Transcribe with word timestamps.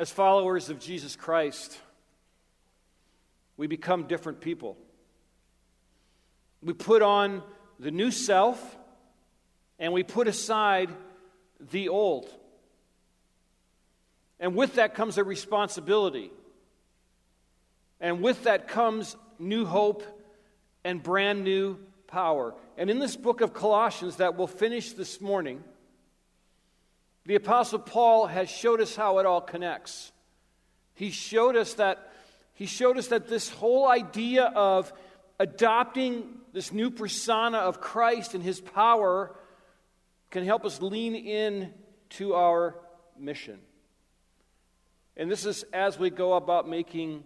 As 0.00 0.10
followers 0.10 0.70
of 0.70 0.80
Jesus 0.80 1.14
Christ, 1.14 1.78
we 3.58 3.66
become 3.66 4.04
different 4.04 4.40
people. 4.40 4.78
We 6.62 6.72
put 6.72 7.02
on 7.02 7.42
the 7.78 7.90
new 7.90 8.10
self 8.10 8.78
and 9.78 9.92
we 9.92 10.02
put 10.02 10.26
aside 10.26 10.88
the 11.70 11.90
old. 11.90 12.34
And 14.38 14.56
with 14.56 14.76
that 14.76 14.94
comes 14.94 15.18
a 15.18 15.22
responsibility. 15.22 16.30
And 18.00 18.22
with 18.22 18.44
that 18.44 18.68
comes 18.68 19.16
new 19.38 19.66
hope 19.66 20.02
and 20.82 21.02
brand 21.02 21.44
new 21.44 21.76
power. 22.06 22.54
And 22.78 22.88
in 22.88 23.00
this 23.00 23.16
book 23.16 23.42
of 23.42 23.52
Colossians 23.52 24.16
that 24.16 24.34
we'll 24.34 24.46
finish 24.46 24.92
this 24.92 25.20
morning, 25.20 25.62
the 27.26 27.34
Apostle 27.34 27.78
Paul 27.78 28.26
has 28.26 28.50
showed 28.50 28.80
us 28.80 28.96
how 28.96 29.18
it 29.18 29.26
all 29.26 29.40
connects. 29.40 30.12
He 30.94 31.10
showed 31.10 31.56
us 31.56 31.74
that, 31.74 32.12
he 32.54 32.66
showed 32.66 32.98
us 32.98 33.08
that 33.08 33.28
this 33.28 33.48
whole 33.48 33.88
idea 33.88 34.44
of 34.44 34.92
adopting 35.38 36.38
this 36.52 36.72
new 36.72 36.90
persona 36.90 37.58
of 37.58 37.80
Christ 37.80 38.34
and 38.34 38.42
his 38.42 38.60
power 38.60 39.34
can 40.30 40.44
help 40.44 40.64
us 40.64 40.80
lean 40.80 41.14
in 41.14 41.72
to 42.10 42.34
our 42.34 42.76
mission. 43.18 43.58
And 45.16 45.30
this 45.30 45.44
is 45.44 45.64
as 45.72 45.98
we 45.98 46.10
go 46.10 46.34
about 46.34 46.68
making 46.68 47.24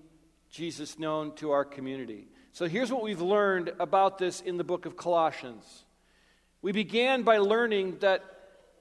Jesus 0.50 0.98
known 0.98 1.34
to 1.36 1.52
our 1.52 1.64
community. 1.64 2.28
So 2.52 2.66
here's 2.66 2.92
what 2.92 3.02
we've 3.02 3.20
learned 3.20 3.72
about 3.80 4.18
this 4.18 4.40
in 4.40 4.56
the 4.56 4.64
book 4.64 4.86
of 4.86 4.96
Colossians. 4.96 5.84
We 6.62 6.72
began 6.72 7.22
by 7.22 7.38
learning 7.38 7.98
that 8.00 8.22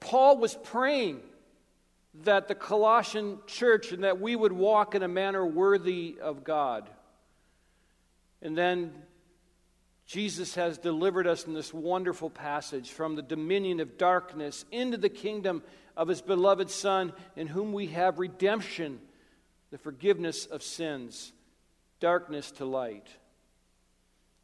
Paul 0.04 0.36
was 0.36 0.54
praying 0.54 1.20
that 2.24 2.46
the 2.46 2.54
Colossian 2.54 3.38
church 3.46 3.90
and 3.90 4.04
that 4.04 4.20
we 4.20 4.36
would 4.36 4.52
walk 4.52 4.94
in 4.94 5.02
a 5.02 5.08
manner 5.08 5.44
worthy 5.46 6.16
of 6.20 6.44
God. 6.44 6.88
And 8.42 8.56
then 8.56 8.92
Jesus 10.04 10.56
has 10.56 10.76
delivered 10.76 11.26
us 11.26 11.46
in 11.46 11.54
this 11.54 11.72
wonderful 11.72 12.28
passage 12.28 12.90
from 12.90 13.16
the 13.16 13.22
dominion 13.22 13.80
of 13.80 13.96
darkness 13.96 14.66
into 14.70 14.98
the 14.98 15.08
kingdom 15.08 15.62
of 15.96 16.08
his 16.08 16.20
beloved 16.20 16.68
Son, 16.68 17.14
in 17.34 17.46
whom 17.46 17.72
we 17.72 17.86
have 17.86 18.18
redemption, 18.18 19.00
the 19.70 19.78
forgiveness 19.78 20.44
of 20.44 20.62
sins, 20.62 21.32
darkness 21.98 22.50
to 22.52 22.66
light. 22.66 23.06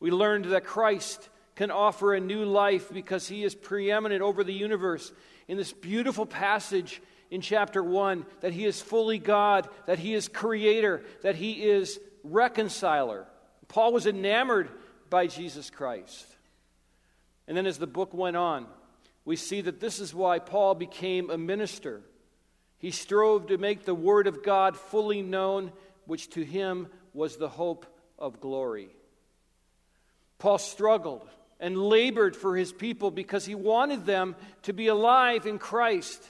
We 0.01 0.11
learned 0.11 0.47
that 0.47 0.65
Christ 0.65 1.29
can 1.55 1.71
offer 1.71 2.15
a 2.15 2.21
new 2.21 2.47
life 2.47 2.91
because 2.91 3.29
he 3.29 3.45
is 3.45 3.55
preeminent 3.55 4.23
over 4.23 4.43
the 4.43 4.55
universe. 4.55 5.13
In 5.51 5.57
this 5.57 5.73
beautiful 5.73 6.27
passage 6.27 7.03
in 7.29 7.41
chapter 7.41 7.83
1, 7.83 8.25
that 8.41 8.53
he 8.53 8.67
is 8.67 8.81
fully 8.81 9.19
God, 9.19 9.69
that 9.87 9.99
he 9.99 10.15
is 10.15 10.29
creator, 10.29 11.03
that 11.23 11.35
he 11.35 11.65
is 11.69 11.99
reconciler. 12.23 13.27
Paul 13.67 13.93
was 13.93 14.07
enamored 14.07 14.69
by 15.11 15.27
Jesus 15.27 15.69
Christ. 15.69 16.25
And 17.49 17.57
then 17.57 17.67
as 17.67 17.79
the 17.79 17.89
book 17.89 18.15
went 18.15 18.37
on, 18.37 18.69
we 19.25 19.35
see 19.35 19.61
that 19.63 19.81
this 19.81 19.99
is 19.99 20.15
why 20.15 20.39
Paul 20.39 20.77
became 20.77 21.31
a 21.31 21.37
minister. 21.37 22.03
He 22.79 22.93
strove 22.93 23.49
to 23.49 23.59
make 23.59 23.85
the 23.85 23.93
Word 23.93 24.29
of 24.29 24.45
God 24.45 24.77
fully 24.77 25.21
known, 25.21 25.73
which 26.07 26.31
to 26.31 26.45
him 26.45 26.87
was 27.13 27.39
the 27.39 27.49
hope 27.49 27.87
of 28.21 28.41
glory. 28.41 28.91
Paul 30.39 30.59
struggled 30.59 31.29
and 31.61 31.77
labored 31.77 32.35
for 32.35 32.57
his 32.57 32.73
people 32.73 33.11
because 33.11 33.45
he 33.45 33.55
wanted 33.55 34.07
them 34.07 34.35
to 34.63 34.73
be 34.73 34.89
alive 34.89 35.47
in 35.47 35.59
Christ 35.59 36.27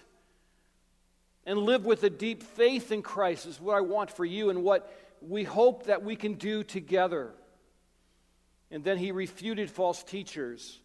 and 1.47 1.59
live 1.59 1.87
with 1.87 2.05
a 2.05 2.11
deep 2.11 2.43
faith 2.43 2.93
in 2.93 3.01
Christ, 3.01 3.47
is 3.47 3.61
what 3.61 3.77
I 3.77 3.81
want 3.81 4.11
for 4.11 4.25
you 4.25 4.51
and 4.51 4.63
what 4.63 4.93
we 5.23 5.45
hope 5.45 5.85
that 5.85 6.03
we 6.03 6.17
can 6.17 6.35
do 6.35 6.63
together. 6.63 7.31
And 8.71 8.85
then 8.85 8.99
he 8.99 9.13
refuted 9.13 9.71
false 9.71 10.03
teachers 10.03 10.79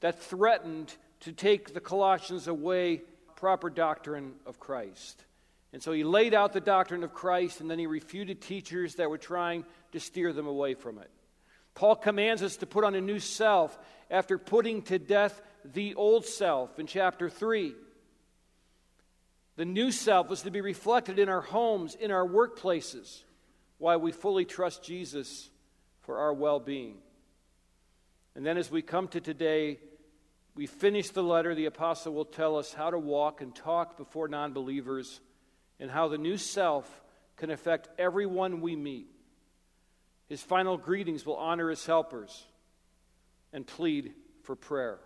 that 0.00 0.22
threatened 0.22 0.94
to 1.20 1.32
take 1.32 1.74
the 1.74 1.80
Colossians 1.80 2.46
away 2.46 3.02
proper 3.36 3.70
doctrine 3.70 4.34
of 4.46 4.60
Christ. 4.60 5.24
And 5.72 5.82
so 5.82 5.92
he 5.92 6.04
laid 6.04 6.34
out 6.34 6.52
the 6.52 6.60
doctrine 6.60 7.04
of 7.04 7.12
Christ 7.12 7.60
and 7.60 7.70
then 7.70 7.78
he 7.78 7.86
refuted 7.86 8.40
teachers 8.40 8.96
that 8.96 9.10
were 9.10 9.18
trying 9.18 9.64
to 9.92 10.00
steer 10.00 10.32
them 10.32 10.46
away 10.46 10.74
from 10.74 10.98
it. 10.98 11.10
Paul 11.78 11.94
commands 11.94 12.42
us 12.42 12.56
to 12.56 12.66
put 12.66 12.82
on 12.82 12.96
a 12.96 13.00
new 13.00 13.20
self 13.20 13.78
after 14.10 14.36
putting 14.36 14.82
to 14.82 14.98
death 14.98 15.40
the 15.64 15.94
old 15.94 16.26
self 16.26 16.76
in 16.80 16.88
chapter 16.88 17.30
3. 17.30 17.72
The 19.54 19.64
new 19.64 19.92
self 19.92 20.28
was 20.28 20.42
to 20.42 20.50
be 20.50 20.60
reflected 20.60 21.20
in 21.20 21.28
our 21.28 21.40
homes, 21.40 21.94
in 21.94 22.10
our 22.10 22.26
workplaces, 22.26 23.22
while 23.78 24.00
we 24.00 24.10
fully 24.10 24.44
trust 24.44 24.82
Jesus 24.82 25.50
for 26.00 26.18
our 26.18 26.34
well 26.34 26.58
being. 26.58 26.96
And 28.34 28.44
then 28.44 28.58
as 28.58 28.72
we 28.72 28.82
come 28.82 29.06
to 29.08 29.20
today, 29.20 29.78
we 30.56 30.66
finish 30.66 31.10
the 31.10 31.22
letter. 31.22 31.54
The 31.54 31.66
apostle 31.66 32.12
will 32.12 32.24
tell 32.24 32.56
us 32.56 32.72
how 32.72 32.90
to 32.90 32.98
walk 32.98 33.40
and 33.40 33.54
talk 33.54 33.96
before 33.96 34.26
non 34.26 34.52
believers 34.52 35.20
and 35.78 35.92
how 35.92 36.08
the 36.08 36.18
new 36.18 36.38
self 36.38 37.02
can 37.36 37.50
affect 37.52 37.88
everyone 38.00 38.62
we 38.62 38.74
meet. 38.74 39.06
His 40.28 40.42
final 40.42 40.76
greetings 40.76 41.24
will 41.24 41.36
honor 41.36 41.70
his 41.70 41.84
helpers 41.86 42.46
and 43.52 43.66
plead 43.66 44.12
for 44.42 44.54
prayer. 44.56 44.98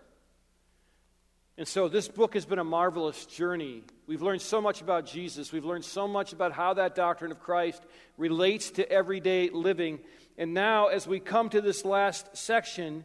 And 1.57 1.67
so, 1.67 1.87
this 1.87 2.07
book 2.07 2.33
has 2.33 2.45
been 2.45 2.57
a 2.57 2.63
marvelous 2.63 3.25
journey. 3.27 3.83
We've 4.07 4.23
learned 4.23 4.41
so 4.41 4.59
much 4.59 4.81
about 4.81 5.05
Jesus. 5.05 5.51
We've 5.51 5.63
learned 5.63 5.85
so 5.85 6.07
much 6.07 6.33
about 6.33 6.51
how 6.51 6.73
that 6.73 6.95
doctrine 6.95 7.31
of 7.31 7.39
Christ 7.39 7.83
relates 8.17 8.71
to 8.71 8.91
everyday 8.91 9.49
living. 9.49 9.99
And 10.37 10.55
now, 10.55 10.87
as 10.87 11.07
we 11.07 11.19
come 11.19 11.49
to 11.49 11.61
this 11.61 11.85
last 11.85 12.35
section, 12.35 13.03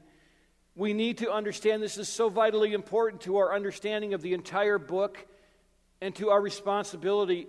we 0.74 0.94
need 0.94 1.18
to 1.18 1.30
understand 1.30 1.82
this 1.82 1.98
is 1.98 2.08
so 2.08 2.30
vitally 2.30 2.72
important 2.72 3.22
to 3.22 3.36
our 3.36 3.54
understanding 3.54 4.14
of 4.14 4.22
the 4.22 4.32
entire 4.32 4.78
book 4.78 5.26
and 6.00 6.14
to 6.14 6.30
our 6.30 6.40
responsibility 6.40 7.48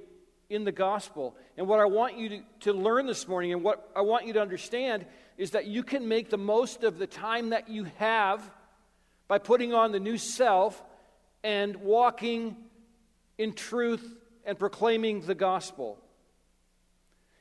in 0.50 0.64
the 0.64 0.72
gospel. 0.72 1.36
And 1.58 1.68
what 1.68 1.80
I 1.80 1.86
want 1.86 2.18
you 2.18 2.30
to, 2.30 2.42
to, 2.62 2.74
learn 2.74 3.06
this 3.06 3.28
morning 3.28 3.54
and 3.54 3.64
what 3.64 3.90
I 3.96 4.02
want 4.02 4.26
you 4.26 4.34
to 4.34 4.42
understand 4.42 5.06
is 5.38 5.52
that 5.52 5.66
you 5.66 5.84
can 5.84 6.08
make 6.08 6.30
the 6.30 6.38
most 6.38 6.84
of 6.84 6.98
the 6.98 7.08
time 7.08 7.50
that 7.50 7.70
you 7.70 7.86
have 7.98 8.50
by 9.28 9.38
putting 9.38 9.74
on 9.74 9.92
the 9.92 10.00
new 10.00 10.18
self 10.18 10.84
and 11.44 11.78
walking 11.78 12.58
in 13.38 13.54
truth 13.54 14.18
and 14.44 14.58
proclaiming 14.58 15.22
the 15.22 15.36
gospel. 15.36 15.98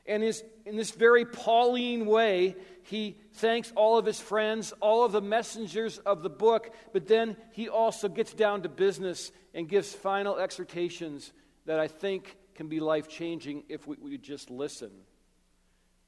And 0.07 0.23
is, 0.23 0.43
in 0.65 0.77
this 0.77 0.91
very 0.91 1.27
Pauline 1.27 2.07
way, 2.07 2.57
he 2.85 3.19
thanks 3.35 3.73
all 3.77 3.99
of 3.99 4.07
his 4.07 4.19
friends, 4.19 4.73
all 4.81 5.05
of 5.05 5.13
the 5.13 5.21
messengers 5.21 5.99
of 5.99 6.23
the 6.23 6.31
book, 6.31 6.71
but 6.95 7.07
then 7.07 7.37
he 7.53 7.69
also 7.69 8.09
gets 8.09 8.33
down 8.33 8.63
to 8.63 8.69
business 8.71 9.33
and 9.53 9.69
gives 9.69 9.93
final 9.93 10.39
exhortations 10.39 11.33
that 11.67 11.79
I 11.79 11.89
think 11.89 12.38
can 12.59 12.67
be 12.67 12.81
life 12.81 13.09
changing 13.09 13.63
if 13.69 13.87
we, 13.87 13.97
we 14.03 14.19
just 14.19 14.51
listen. 14.51 14.91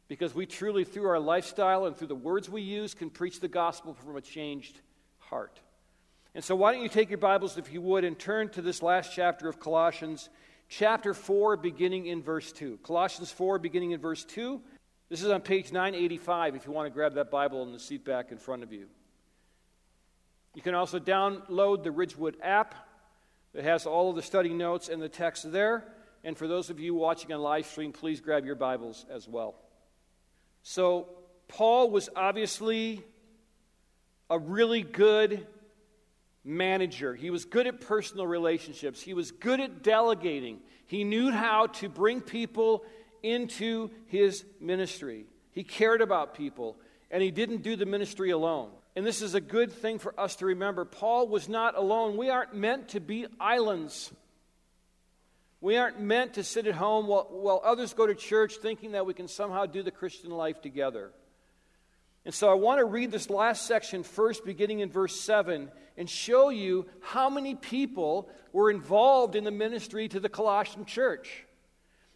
Because 0.08 0.34
we 0.34 0.46
truly, 0.46 0.82
through 0.82 1.06
our 1.06 1.20
lifestyle 1.20 1.86
and 1.86 1.96
through 1.96 2.08
the 2.08 2.16
words 2.16 2.50
we 2.50 2.60
use, 2.60 2.92
can 2.92 3.08
preach 3.08 3.38
the 3.38 3.46
gospel 3.46 3.94
from 3.94 4.16
a 4.16 4.20
changed 4.20 4.80
heart. 5.18 5.60
And 6.34 6.42
so, 6.42 6.56
why 6.56 6.72
don't 6.72 6.82
you 6.82 6.88
take 6.88 7.08
your 7.08 7.18
Bibles, 7.18 7.56
if 7.56 7.72
you 7.72 7.80
would, 7.82 8.02
and 8.02 8.18
turn 8.18 8.48
to 8.50 8.62
this 8.62 8.82
last 8.82 9.12
chapter 9.14 9.48
of 9.48 9.60
Colossians, 9.60 10.28
chapter 10.68 11.14
4, 11.14 11.56
beginning 11.56 12.06
in 12.06 12.20
verse 12.20 12.50
2. 12.50 12.80
Colossians 12.82 13.30
4, 13.30 13.60
beginning 13.60 13.92
in 13.92 14.00
verse 14.00 14.24
2. 14.24 14.60
This 15.08 15.22
is 15.22 15.30
on 15.30 15.42
page 15.42 15.70
985 15.70 16.56
if 16.56 16.66
you 16.66 16.72
want 16.72 16.86
to 16.86 16.90
grab 16.90 17.14
that 17.14 17.30
Bible 17.30 17.62
in 17.62 17.70
the 17.70 17.78
seat 17.78 18.04
back 18.04 18.32
in 18.32 18.38
front 18.38 18.64
of 18.64 18.72
you. 18.72 18.88
You 20.56 20.62
can 20.62 20.74
also 20.74 20.98
download 20.98 21.84
the 21.84 21.92
Ridgewood 21.92 22.38
app 22.42 22.74
that 23.54 23.62
has 23.62 23.86
all 23.86 24.10
of 24.10 24.16
the 24.16 24.22
study 24.22 24.52
notes 24.52 24.88
and 24.88 25.00
the 25.00 25.08
text 25.08 25.52
there. 25.52 25.84
And 26.22 26.36
for 26.36 26.46
those 26.46 26.70
of 26.70 26.78
you 26.78 26.94
watching 26.94 27.32
on 27.32 27.40
live 27.40 27.66
stream, 27.66 27.92
please 27.92 28.20
grab 28.20 28.44
your 28.44 28.54
Bibles 28.54 29.06
as 29.10 29.26
well. 29.26 29.54
So, 30.62 31.08
Paul 31.48 31.90
was 31.90 32.08
obviously 32.14 33.02
a 34.28 34.38
really 34.38 34.82
good 34.82 35.46
manager. 36.44 37.14
He 37.14 37.30
was 37.30 37.44
good 37.44 37.66
at 37.66 37.80
personal 37.80 38.26
relationships. 38.26 39.00
He 39.00 39.14
was 39.14 39.32
good 39.32 39.60
at 39.60 39.82
delegating. 39.82 40.60
He 40.86 41.04
knew 41.04 41.30
how 41.30 41.66
to 41.66 41.88
bring 41.88 42.20
people 42.20 42.84
into 43.22 43.90
his 44.06 44.44
ministry. 44.60 45.26
He 45.52 45.64
cared 45.64 46.00
about 46.00 46.34
people, 46.34 46.76
and 47.10 47.22
he 47.22 47.30
didn't 47.30 47.62
do 47.62 47.76
the 47.76 47.86
ministry 47.86 48.30
alone. 48.30 48.70
And 48.96 49.06
this 49.06 49.22
is 49.22 49.34
a 49.34 49.40
good 49.40 49.72
thing 49.72 49.98
for 49.98 50.18
us 50.18 50.36
to 50.36 50.46
remember. 50.46 50.84
Paul 50.84 51.28
was 51.28 51.48
not 51.48 51.76
alone. 51.76 52.16
We 52.16 52.30
aren't 52.30 52.54
meant 52.54 52.88
to 52.90 53.00
be 53.00 53.26
islands. 53.38 54.12
We 55.60 55.76
aren't 55.76 56.00
meant 56.00 56.34
to 56.34 56.44
sit 56.44 56.66
at 56.66 56.74
home 56.74 57.06
while, 57.06 57.28
while 57.30 57.60
others 57.64 57.92
go 57.92 58.06
to 58.06 58.14
church 58.14 58.56
thinking 58.56 58.92
that 58.92 59.04
we 59.06 59.14
can 59.14 59.28
somehow 59.28 59.66
do 59.66 59.82
the 59.82 59.90
Christian 59.90 60.30
life 60.30 60.62
together. 60.62 61.12
And 62.24 62.34
so 62.34 62.50
I 62.50 62.54
want 62.54 62.78
to 62.78 62.84
read 62.84 63.10
this 63.10 63.30
last 63.30 63.66
section 63.66 64.02
first, 64.02 64.44
beginning 64.44 64.80
in 64.80 64.90
verse 64.90 65.18
7, 65.20 65.70
and 65.96 66.08
show 66.08 66.50
you 66.50 66.86
how 67.00 67.30
many 67.30 67.54
people 67.54 68.28
were 68.52 68.70
involved 68.70 69.36
in 69.36 69.44
the 69.44 69.50
ministry 69.50 70.08
to 70.08 70.20
the 70.20 70.28
Colossian 70.28 70.84
church. 70.84 71.44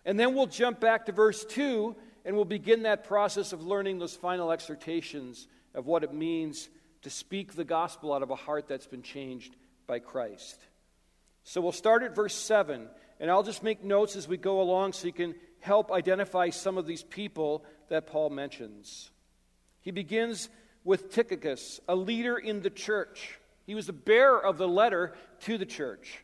And 0.05 0.21
then 0.21 0.35
we'll 0.35 0.47
jump 0.47 0.81
back 0.81 1.07
to 1.07 1.13
verse 1.13 1.45
2 1.45 1.97
and 2.27 2.37
we'll 2.37 2.45
begin 2.45 2.83
that 2.83 3.05
process 3.05 3.53
of 3.53 3.63
learning 3.63 3.99
those 3.99 4.15
final 4.15 4.51
exhortations 4.51 5.47
of 5.75 5.87
what 5.87 6.05
it 6.05 6.13
means 6.13 6.69
to 7.03 7.11
speak 7.11 7.55
the 7.55 7.65
gospel 7.65 8.13
out 8.13 8.23
of 8.23 8.31
a 8.31 8.37
heart 8.37 8.67
that's 8.67 8.87
been 8.87 9.03
changed 9.03 9.55
by 9.87 9.99
Christ. 9.99 10.59
So 11.45 11.61
we'll 11.61 11.73
start 11.73 12.03
at 12.03 12.15
verse 12.15 12.35
7, 12.35 12.89
and 13.21 13.31
I'll 13.31 13.43
just 13.43 13.63
make 13.63 13.85
notes 13.85 14.17
as 14.17 14.29
we 14.29 14.37
go 14.37 14.61
along 14.61 14.93
so 14.93 15.07
you 15.07 15.13
can 15.13 15.35
help 15.61 15.91
identify 15.91 16.51
some 16.51 16.77
of 16.77 16.87
these 16.87 17.03
people 17.03 17.65
that 17.89 18.07
Paul 18.07 18.31
mentions. 18.31 19.11
He 19.81 19.91
begins 19.91 20.49
with 20.85 21.11
Tychicus, 21.11 21.81
a 21.89 21.97
leader 21.97 22.37
in 22.37 22.61
the 22.61 22.71
church. 22.71 23.39
He 23.67 23.75
was 23.75 23.87
the 23.87 23.93
bearer 23.93 24.45
of 24.45 24.59
the 24.59 24.69
letter 24.69 25.15
to 25.43 25.57
the 25.57 25.67
church. 25.67 26.23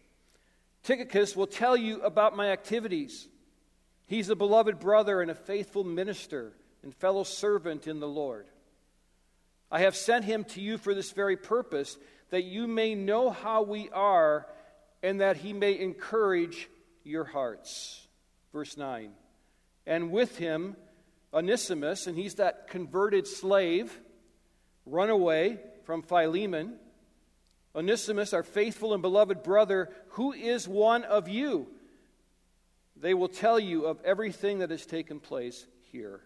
Tychicus 0.82 1.36
will 1.36 1.46
tell 1.46 1.76
you 1.76 2.02
about 2.02 2.36
my 2.36 2.50
activities. 2.50 3.28
He's 4.06 4.28
a 4.28 4.36
beloved 4.36 4.78
brother 4.78 5.22
and 5.22 5.30
a 5.30 5.34
faithful 5.34 5.84
minister 5.84 6.52
and 6.82 6.94
fellow 6.94 7.24
servant 7.24 7.86
in 7.86 8.00
the 8.00 8.08
Lord. 8.08 8.46
I 9.70 9.80
have 9.80 9.94
sent 9.94 10.24
him 10.24 10.44
to 10.44 10.60
you 10.60 10.78
for 10.78 10.94
this 10.94 11.12
very 11.12 11.36
purpose, 11.36 11.96
that 12.30 12.44
you 12.44 12.66
may 12.66 12.94
know 12.94 13.30
how 13.30 13.62
we 13.62 13.88
are 13.90 14.46
and 15.02 15.20
that 15.20 15.36
he 15.38 15.52
may 15.52 15.78
encourage 15.78 16.68
your 17.10 17.24
hearts. 17.24 18.06
Verse 18.52 18.76
9. 18.76 19.10
And 19.86 20.10
with 20.10 20.38
him, 20.38 20.76
Onesimus, 21.32 22.06
and 22.06 22.16
he's 22.16 22.36
that 22.36 22.68
converted 22.68 23.26
slave, 23.26 23.98
runaway 24.86 25.58
from 25.84 26.02
Philemon. 26.02 26.76
Onesimus, 27.74 28.32
our 28.32 28.42
faithful 28.42 28.94
and 28.94 29.02
beloved 29.02 29.42
brother, 29.42 29.90
who 30.10 30.32
is 30.32 30.66
one 30.66 31.04
of 31.04 31.28
you 31.28 31.68
they 33.00 33.14
will 33.14 33.28
tell 33.28 33.58
you 33.58 33.86
of 33.86 34.00
everything 34.04 34.58
that 34.58 34.70
has 34.70 34.84
taken 34.84 35.20
place 35.20 35.66
here. 35.90 36.20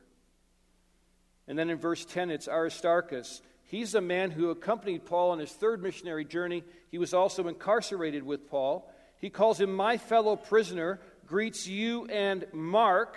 And 1.47 1.59
then 1.59 1.71
in 1.71 1.79
verse 1.79 2.05
10, 2.05 2.31
it's 2.31 2.49
Aristarchus. 2.49 3.43
He's 3.65 3.95
a 3.95 4.01
man 4.01 4.31
who 4.31 4.51
accompanied 4.51 5.05
Paul 5.05 5.31
on 5.31 5.39
his 5.39 5.53
third 5.53 5.83
missionary 5.83 6.25
journey. 6.25 6.65
He 6.91 6.99
was 6.99 7.15
also 7.15 7.49
incarcerated 7.49 8.23
with 8.23 8.49
Paul. 8.49 8.91
He 9.25 9.31
calls 9.31 9.59
him 9.59 9.75
my 9.75 9.97
fellow 9.97 10.37
prisoner, 10.37 11.01
greets 11.27 11.67
you 11.67 12.05
and 12.09 12.45
Mark. 12.53 13.17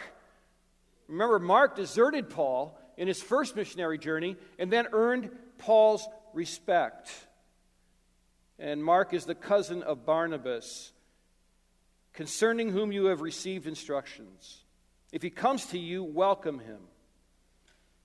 Remember, 1.10 1.38
Mark 1.38 1.76
deserted 1.76 2.30
Paul 2.30 2.80
in 2.96 3.10
his 3.10 3.22
first 3.22 3.58
missionary 3.58 3.98
journey 3.98 4.38
and 4.58 4.72
then 4.72 4.88
earned 4.94 5.30
Paul's 5.58 6.08
respect. 6.34 7.12
And 8.58 8.82
Mark 8.82 9.14
is 9.14 9.26
the 9.26 9.36
cousin 9.36 9.84
of 9.84 10.06
Barnabas 10.06 10.94
concerning 12.14 12.70
whom 12.70 12.94
you 12.94 13.08
have 13.08 13.20
received 13.20 13.68
instructions. 13.68 14.64
If 15.12 15.22
he 15.22 15.30
comes 15.30 15.66
to 15.66 15.78
you, 15.78 16.06
welcome 16.06 16.60
him. 16.60 16.80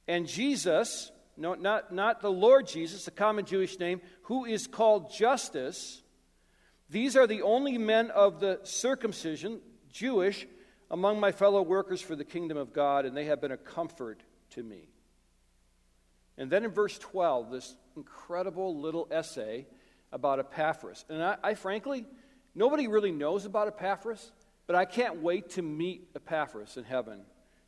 And 0.08 0.26
Jesus, 0.26 1.12
no, 1.36 1.54
not, 1.54 1.94
not 1.94 2.20
the 2.20 2.32
Lord 2.32 2.66
Jesus, 2.66 3.04
the 3.04 3.12
common 3.12 3.44
Jewish 3.44 3.78
name, 3.78 4.00
who 4.22 4.44
is 4.44 4.66
called 4.66 5.14
Justus, 5.14 6.01
these 6.92 7.16
are 7.16 7.26
the 7.26 7.42
only 7.42 7.78
men 7.78 8.10
of 8.10 8.38
the 8.38 8.60
circumcision, 8.62 9.60
Jewish, 9.90 10.46
among 10.90 11.18
my 11.18 11.32
fellow 11.32 11.62
workers 11.62 12.00
for 12.00 12.14
the 12.14 12.24
kingdom 12.24 12.56
of 12.56 12.72
God, 12.72 13.04
and 13.04 13.16
they 13.16 13.24
have 13.24 13.40
been 13.40 13.50
a 13.50 13.56
comfort 13.56 14.22
to 14.50 14.62
me. 14.62 14.88
And 16.38 16.50
then 16.50 16.64
in 16.64 16.70
verse 16.70 16.98
12, 16.98 17.50
this 17.50 17.74
incredible 17.96 18.80
little 18.80 19.08
essay 19.10 19.66
about 20.12 20.38
Epaphras. 20.38 21.04
And 21.08 21.22
I, 21.22 21.36
I 21.42 21.54
frankly, 21.54 22.06
Nobody 22.54 22.86
really 22.86 23.12
knows 23.12 23.46
about 23.46 23.68
Epaphras, 23.68 24.30
but 24.66 24.76
I 24.76 24.84
can't 24.84 25.22
wait 25.22 25.50
to 25.50 25.62
meet 25.62 26.10
Epaphras 26.14 26.76
in 26.76 26.84
heaven 26.84 27.20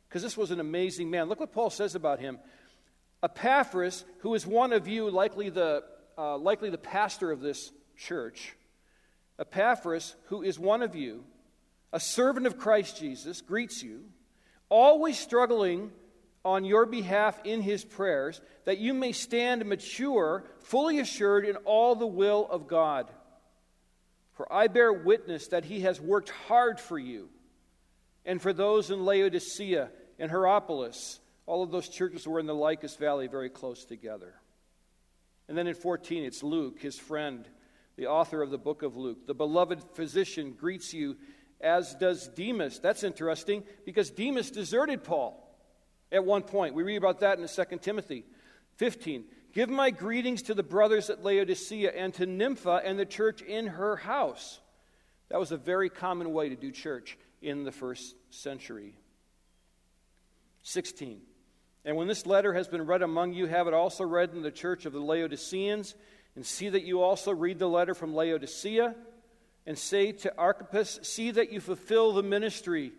because 0.07 0.21
this 0.21 0.37
was 0.37 0.51
an 0.51 0.59
amazing 0.59 1.09
man. 1.09 1.27
Look 1.27 1.39
what 1.39 1.51
Paul 1.51 1.69
says 1.69 1.95
about 1.95 2.19
him. 2.19 2.39
Epaphras, 3.23 4.05
who 4.19 4.35
is 4.35 4.45
one 4.45 4.73
of 4.73 4.87
you, 4.87 5.09
likely 5.09 5.49
the, 5.49 5.83
uh, 6.17 6.37
likely 6.37 6.69
the 6.69 6.77
pastor 6.77 7.31
of 7.31 7.41
this 7.41 7.71
church, 7.97 8.55
Epaphras, 9.39 10.15
who 10.25 10.41
is 10.41 10.57
one 10.57 10.81
of 10.81 10.95
you, 10.95 11.23
a 11.91 11.99
servant 11.99 12.47
of 12.47 12.57
Christ 12.57 12.97
Jesus, 12.97 13.41
greets 13.41 13.83
you, 13.83 14.05
always 14.69 15.19
struggling 15.19 15.91
on 16.43 16.63
your 16.63 16.85
behalf 16.85 17.39
in 17.43 17.61
his 17.61 17.83
prayers, 17.83 18.39
that 18.65 18.77
you 18.77 18.93
may 18.93 19.11
stand 19.11 19.65
mature, 19.65 20.43
fully 20.59 20.99
assured 20.99 21.45
in 21.45 21.55
all 21.57 21.95
the 21.95 22.05
will 22.05 22.47
of 22.49 22.67
God. 22.67 23.09
For 24.33 24.51
I 24.51 24.67
bear 24.67 24.91
witness 24.91 25.47
that 25.47 25.65
he 25.65 25.81
has 25.81 25.99
worked 25.99 26.29
hard 26.29 26.79
for 26.79 26.99
you 26.99 27.29
and 28.25 28.41
for 28.41 28.53
those 28.53 28.91
in 28.91 29.05
Laodicea 29.05 29.89
and 30.19 30.29
Hierapolis. 30.29 31.19
All 31.45 31.63
of 31.63 31.71
those 31.71 31.87
churches 31.87 32.27
were 32.27 32.39
in 32.39 32.45
the 32.45 32.55
Lycus 32.55 32.95
Valley, 32.95 33.27
very 33.27 33.49
close 33.49 33.85
together. 33.85 34.33
And 35.47 35.57
then 35.57 35.67
in 35.67 35.75
14, 35.75 36.23
it's 36.23 36.43
Luke, 36.43 36.79
his 36.79 36.97
friend, 36.97 37.47
the 37.97 38.07
author 38.07 38.41
of 38.41 38.51
the 38.51 38.57
book 38.57 38.83
of 38.83 38.95
Luke. 38.95 39.27
The 39.27 39.33
beloved 39.33 39.81
physician 39.93 40.53
greets 40.57 40.93
you, 40.93 41.17
as 41.61 41.95
does 41.95 42.27
Demas. 42.27 42.79
That's 42.79 43.03
interesting 43.03 43.63
because 43.85 44.09
Demas 44.09 44.51
deserted 44.51 45.03
Paul 45.03 45.41
at 46.11 46.23
one 46.23 46.43
point. 46.43 46.75
We 46.75 46.83
read 46.83 46.97
about 46.97 47.21
that 47.21 47.39
in 47.39 47.47
2 47.47 47.77
Timothy 47.77 48.25
15. 48.77 49.25
Give 49.53 49.69
my 49.69 49.89
greetings 49.89 50.41
to 50.43 50.53
the 50.53 50.63
brothers 50.63 51.09
at 51.09 51.23
Laodicea 51.23 51.91
and 51.91 52.13
to 52.15 52.25
Nympha 52.25 52.81
and 52.83 52.99
the 52.99 53.05
church 53.05 53.41
in 53.41 53.67
her 53.67 53.95
house. 53.95 54.59
That 55.29 55.39
was 55.39 55.51
a 55.51 55.57
very 55.57 55.89
common 55.89 56.33
way 56.33 56.49
to 56.49 56.55
do 56.55 56.71
church 56.71 57.17
in 57.41 57.63
the 57.63 57.71
first 57.71 58.15
century. 58.29 58.97
16. 60.63 61.21
And 61.85 61.95
when 61.95 62.07
this 62.07 62.25
letter 62.25 62.53
has 62.53 62.67
been 62.67 62.85
read 62.85 63.01
among 63.01 63.33
you, 63.33 63.45
have 63.45 63.67
it 63.67 63.73
also 63.73 64.03
read 64.03 64.33
in 64.33 64.41
the 64.41 64.51
church 64.51 64.85
of 64.85 64.93
the 64.93 64.99
Laodiceans, 64.99 65.95
and 66.35 66.45
see 66.45 66.69
that 66.69 66.83
you 66.83 67.01
also 67.01 67.31
read 67.31 67.59
the 67.59 67.69
letter 67.69 67.93
from 67.93 68.13
Laodicea, 68.13 68.95
and 69.65 69.77
say 69.77 70.11
to 70.11 70.37
Archippus, 70.37 70.99
See 71.01 71.31
that 71.31 71.51
you 71.51 71.59
fulfill 71.59 72.13
the 72.13 72.23
ministry 72.23 72.91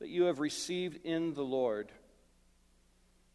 that 0.00 0.08
you 0.08 0.24
have 0.24 0.40
received 0.40 1.04
in 1.04 1.34
the 1.34 1.44
Lord. 1.44 1.92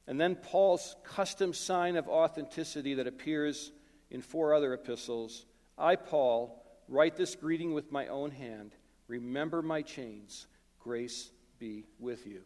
And 0.07 0.19
then 0.19 0.35
Paul's 0.35 0.95
custom 1.03 1.53
sign 1.53 1.95
of 1.95 2.07
authenticity 2.07 2.95
that 2.95 3.07
appears 3.07 3.71
in 4.11 4.21
four 4.21 4.53
other 4.53 4.73
epistles 4.73 5.45
I, 5.77 5.95
Paul, 5.95 6.63
write 6.87 7.17
this 7.17 7.35
greeting 7.35 7.73
with 7.73 7.91
my 7.91 8.07
own 8.07 8.31
hand. 8.31 8.73
Remember 9.07 9.61
my 9.61 9.81
chains. 9.81 10.47
Grace 10.79 11.31
be 11.59 11.85
with 11.99 12.25
you. 12.25 12.41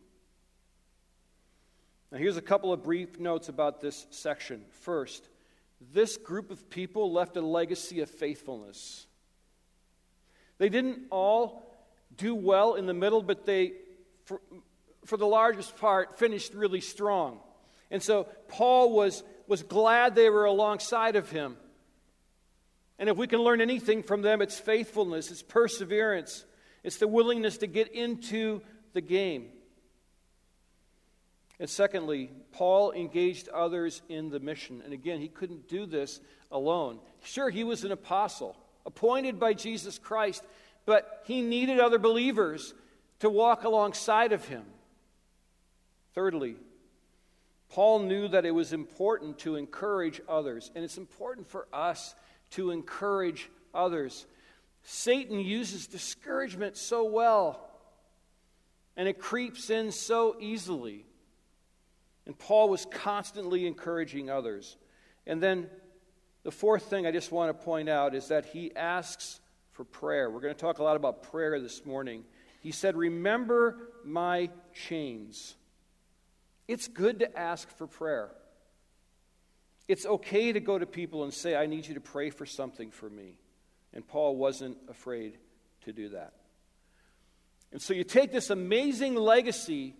Now, 2.11 2.17
here's 2.17 2.37
a 2.37 2.41
couple 2.41 2.73
of 2.73 2.81
brief 2.81 3.19
notes 3.19 3.49
about 3.49 3.81
this 3.81 4.07
section. 4.09 4.65
First, 4.81 5.29
this 5.93 6.17
group 6.17 6.51
of 6.51 6.69
people 6.69 7.11
left 7.11 7.37
a 7.37 7.41
legacy 7.41 8.01
of 8.01 8.09
faithfulness. 8.09 9.07
They 10.57 10.69
didn't 10.69 11.03
all 11.09 11.65
do 12.15 12.35
well 12.35 12.75
in 12.75 12.85
the 12.85 12.93
middle, 12.93 13.23
but 13.23 13.45
they, 13.45 13.73
for, 14.25 14.41
for 15.05 15.17
the 15.17 15.25
largest 15.25 15.77
part, 15.77 16.19
finished 16.19 16.53
really 16.53 16.81
strong. 16.81 17.39
And 17.91 18.03
so 18.03 18.27
Paul 18.49 18.93
was, 18.93 19.23
was 19.47 19.63
glad 19.63 20.15
they 20.15 20.29
were 20.29 20.45
alongside 20.45 21.15
of 21.15 21.29
him. 21.29 21.55
And 22.99 23.07
if 23.07 23.15
we 23.15 23.27
can 23.27 23.39
learn 23.39 23.61
anything 23.61 24.03
from 24.03 24.21
them, 24.21 24.41
it's 24.41 24.59
faithfulness, 24.59 25.31
it's 25.31 25.41
perseverance, 25.41 26.43
it's 26.83 26.97
the 26.97 27.07
willingness 27.07 27.59
to 27.59 27.67
get 27.67 27.87
into 27.93 28.61
the 28.93 29.01
game. 29.01 29.47
And 31.59 31.69
secondly, 31.69 32.31
Paul 32.53 32.93
engaged 32.93 33.49
others 33.49 34.01
in 34.07 34.29
the 34.29 34.39
mission. 34.39 34.81
And 34.83 34.93
again, 34.93 35.19
he 35.19 35.27
couldn't 35.27 35.67
do 35.67 35.85
this 35.85 36.21
alone. 36.51 36.99
Sure, 37.23 37.49
he 37.49 37.63
was 37.63 37.83
an 37.83 37.91
apostle, 37.91 38.55
appointed 38.85 39.39
by 39.39 39.53
Jesus 39.53 39.99
Christ, 39.99 40.43
but 40.85 41.23
he 41.25 41.41
needed 41.41 41.79
other 41.79 41.99
believers 41.99 42.73
to 43.19 43.29
walk 43.29 43.65
alongside 43.65 44.31
of 44.31 44.45
him. 44.45 44.63
Thirdly, 46.15 46.55
Paul 47.69 47.99
knew 47.99 48.29
that 48.29 48.45
it 48.45 48.51
was 48.51 48.73
important 48.73 49.39
to 49.39 49.55
encourage 49.55 50.21
others, 50.27 50.71
and 50.73 50.83
it's 50.83 50.97
important 50.97 51.47
for 51.47 51.67
us 51.71 52.15
to 52.51 52.71
encourage 52.71 53.49
others. 53.73 54.25
Satan 54.83 55.39
uses 55.39 55.87
discouragement 55.87 56.77
so 56.77 57.03
well, 57.03 57.69
and 58.95 59.07
it 59.07 59.19
creeps 59.19 59.69
in 59.69 59.91
so 59.91 60.35
easily. 60.39 61.05
And 62.25 62.37
Paul 62.37 62.69
was 62.69 62.85
constantly 62.85 63.65
encouraging 63.65 64.29
others. 64.29 64.77
And 65.25 65.41
then 65.41 65.67
the 66.43 66.51
fourth 66.51 66.83
thing 66.83 67.05
I 67.05 67.11
just 67.11 67.31
want 67.31 67.57
to 67.57 67.65
point 67.65 67.89
out 67.89 68.15
is 68.15 68.27
that 68.27 68.45
he 68.45 68.75
asks 68.75 69.39
for 69.71 69.83
prayer. 69.83 70.29
We're 70.29 70.41
going 70.41 70.53
to 70.53 70.59
talk 70.59 70.79
a 70.79 70.83
lot 70.83 70.95
about 70.95 71.23
prayer 71.23 71.59
this 71.59 71.85
morning. 71.85 72.23
He 72.61 72.71
said, 72.71 72.95
Remember 72.95 73.77
my 74.03 74.49
chains. 74.73 75.55
It's 76.67 76.87
good 76.87 77.19
to 77.19 77.37
ask 77.37 77.69
for 77.77 77.87
prayer. 77.87 78.29
It's 79.87 80.05
okay 80.05 80.51
to 80.51 80.59
go 80.59 80.77
to 80.77 80.85
people 80.85 81.23
and 81.23 81.33
say, 81.33 81.55
I 81.55 81.65
need 81.65 81.87
you 81.87 81.95
to 81.95 82.01
pray 82.01 82.29
for 82.29 82.45
something 82.45 82.91
for 82.91 83.09
me. 83.09 83.39
And 83.91 84.07
Paul 84.07 84.35
wasn't 84.35 84.77
afraid 84.87 85.37
to 85.85 85.93
do 85.93 86.09
that. 86.09 86.33
And 87.71 87.81
so 87.81 87.93
you 87.93 88.03
take 88.03 88.31
this 88.31 88.49
amazing 88.49 89.15
legacy, 89.15 89.95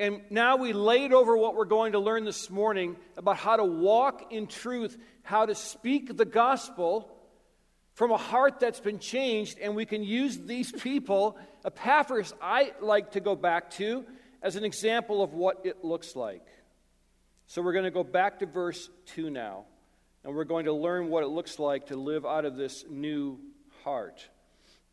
and 0.00 0.22
now 0.30 0.56
we 0.56 0.72
lay 0.72 1.04
it 1.04 1.12
over 1.12 1.36
what 1.36 1.54
we're 1.54 1.66
going 1.66 1.92
to 1.92 1.98
learn 1.98 2.24
this 2.24 2.48
morning 2.48 2.96
about 3.18 3.36
how 3.36 3.56
to 3.56 3.64
walk 3.64 4.32
in 4.32 4.46
truth, 4.46 4.96
how 5.22 5.44
to 5.44 5.54
speak 5.54 6.16
the 6.16 6.24
gospel 6.24 7.14
from 7.92 8.10
a 8.10 8.16
heart 8.16 8.60
that's 8.60 8.80
been 8.80 8.98
changed, 8.98 9.58
and 9.60 9.76
we 9.76 9.84
can 9.84 10.02
use 10.02 10.38
these 10.38 10.72
people, 10.72 11.36
Epaphras, 11.66 12.32
I 12.40 12.72
like 12.80 13.10
to 13.10 13.20
go 13.20 13.36
back 13.36 13.68
to, 13.72 14.06
as 14.42 14.56
an 14.56 14.64
example 14.64 15.22
of 15.22 15.34
what 15.34 15.66
it 15.66 15.84
looks 15.84 16.16
like. 16.16 16.46
So 17.46 17.60
we're 17.60 17.74
going 17.74 17.84
to 17.84 17.90
go 17.90 18.02
back 18.02 18.38
to 18.38 18.46
verse 18.46 18.88
2 19.14 19.28
now, 19.28 19.66
and 20.24 20.34
we're 20.34 20.44
going 20.44 20.64
to 20.64 20.72
learn 20.72 21.10
what 21.10 21.24
it 21.24 21.28
looks 21.28 21.58
like 21.58 21.88
to 21.88 21.96
live 21.96 22.24
out 22.24 22.46
of 22.46 22.56
this 22.56 22.86
new 22.88 23.38
heart. 23.84 24.26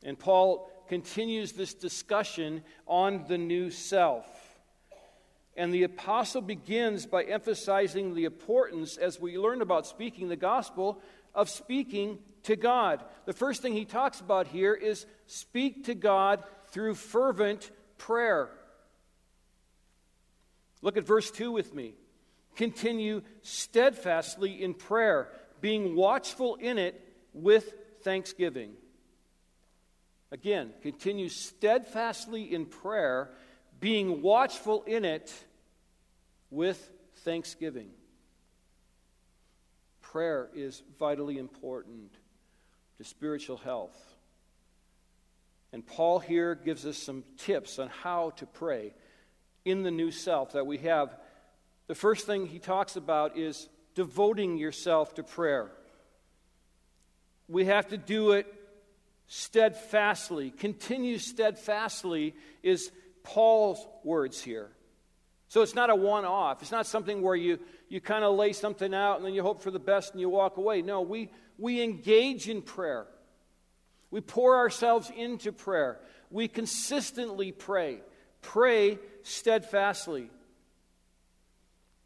And 0.04 0.20
Paul 0.20 0.70
continues 0.90 1.54
this 1.54 1.74
discussion 1.74 2.62
on 2.86 3.24
the 3.30 3.38
new 3.38 3.72
self. 3.72 4.26
And 5.58 5.74
the 5.74 5.84
apostle 5.84 6.42
begins 6.42 7.08
by 7.08 7.24
emphasizing 7.24 8.14
the 8.14 8.26
importance, 8.26 8.96
as 8.96 9.20
we 9.20 9.40
learn 9.40 9.62
about 9.62 9.88
speaking 9.88 10.30
the 10.30 10.36
gospel, 10.36 11.02
of 11.34 11.50
speaking 11.50 12.20
to 12.44 12.56
God. 12.56 13.04
The 13.26 13.34
first 13.34 13.64
thing 13.64 13.74
he 13.74 13.84
talks 13.84 14.20
about 14.20 14.46
here 14.48 14.76
is 14.76 15.08
speak 15.26 15.86
to 15.86 15.96
God 15.96 16.44
through 16.68 16.94
fervent 16.94 17.72
prayer. 17.98 18.50
Look 20.84 20.96
at 20.96 21.06
verse 21.06 21.32
2 21.32 21.52
with 21.52 21.74
me. 21.74 21.96
Continue 22.56 23.22
steadfastly 23.42 24.64
in 24.64 24.76
prayer, 24.76 25.30
being 25.60 25.96
watchful 25.96 26.56
in 26.56 26.78
it 26.78 27.04
with 27.34 27.74
thanksgiving. 28.04 28.74
Again, 30.32 30.72
continue 30.84 31.30
steadfastly 31.30 32.54
in 32.54 32.68
prayer, 32.68 33.32
being 33.80 34.22
watchful 34.22 34.84
in 34.84 35.04
it 35.04 35.34
with 36.50 36.92
thanksgiving. 37.24 37.90
Prayer 40.02 40.50
is 40.56 40.82
vitally 41.00 41.38
important 41.38 42.12
to 42.98 43.04
spiritual 43.04 43.58
health. 43.58 43.96
And 45.74 45.86
Paul 45.86 46.20
here 46.20 46.56
gives 46.56 46.86
us 46.86 46.98
some 46.98 47.24
tips 47.38 47.78
on 47.78 47.90
how 47.90 48.32
to 48.38 48.46
pray 48.46 48.94
in 49.66 49.84
the 49.84 49.92
new 49.92 50.12
self 50.12 50.54
that 50.54 50.66
we 50.66 50.78
have. 50.80 51.16
The 51.88 51.96
first 51.96 52.26
thing 52.26 52.48
he 52.48 52.60
talks 52.60 52.96
about 52.96 53.38
is 53.38 53.68
devoting 53.96 54.58
yourself 54.58 55.16
to 55.16 55.24
prayer. 55.24 55.70
We 57.50 57.66
have 57.66 57.90
to 57.90 57.98
do 57.98 58.32
it 58.32 58.48
steadfastly. 59.28 60.52
Continue 60.52 61.18
steadfastly 61.18 62.34
is 62.64 62.92
Paul's 63.24 63.86
words 64.04 64.42
here. 64.42 64.70
So 65.50 65.62
it's 65.62 65.76
not 65.76 65.90
a 65.90 65.96
one 65.96 66.26
off. 66.26 66.62
It's 66.62 66.72
not 66.72 66.88
something 66.88 67.22
where 67.22 67.36
you, 67.36 67.60
you 67.88 68.02
kind 68.02 68.24
of 68.24 68.36
lay 68.36 68.54
something 68.54 68.94
out 68.94 69.18
and 69.18 69.26
then 69.26 69.34
you 69.34 69.44
hope 69.44 69.62
for 69.62 69.72
the 69.72 69.80
best 69.80 70.12
and 70.12 70.20
you 70.20 70.30
walk 70.30 70.58
away. 70.58 70.82
No, 70.82 71.02
we, 71.02 71.30
we 71.58 71.82
engage 71.82 72.50
in 72.50 72.62
prayer. 72.62 73.08
We 74.12 74.22
pour 74.22 74.58
ourselves 74.58 75.12
into 75.16 75.52
prayer. 75.52 76.00
We 76.30 76.48
consistently 76.48 77.52
pray. 77.52 78.00
Pray 78.42 79.00
steadfastly. 79.24 80.30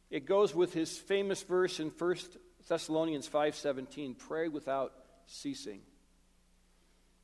It 0.09 0.25
goes 0.25 0.53
with 0.53 0.73
his 0.73 0.97
famous 0.97 1.41
verse 1.41 1.79
in 1.79 1.89
1 1.89 2.15
Thessalonians 2.67 3.27
5:17, 3.27 4.17
pray 4.17 4.47
without 4.47 4.93
ceasing. 5.25 5.81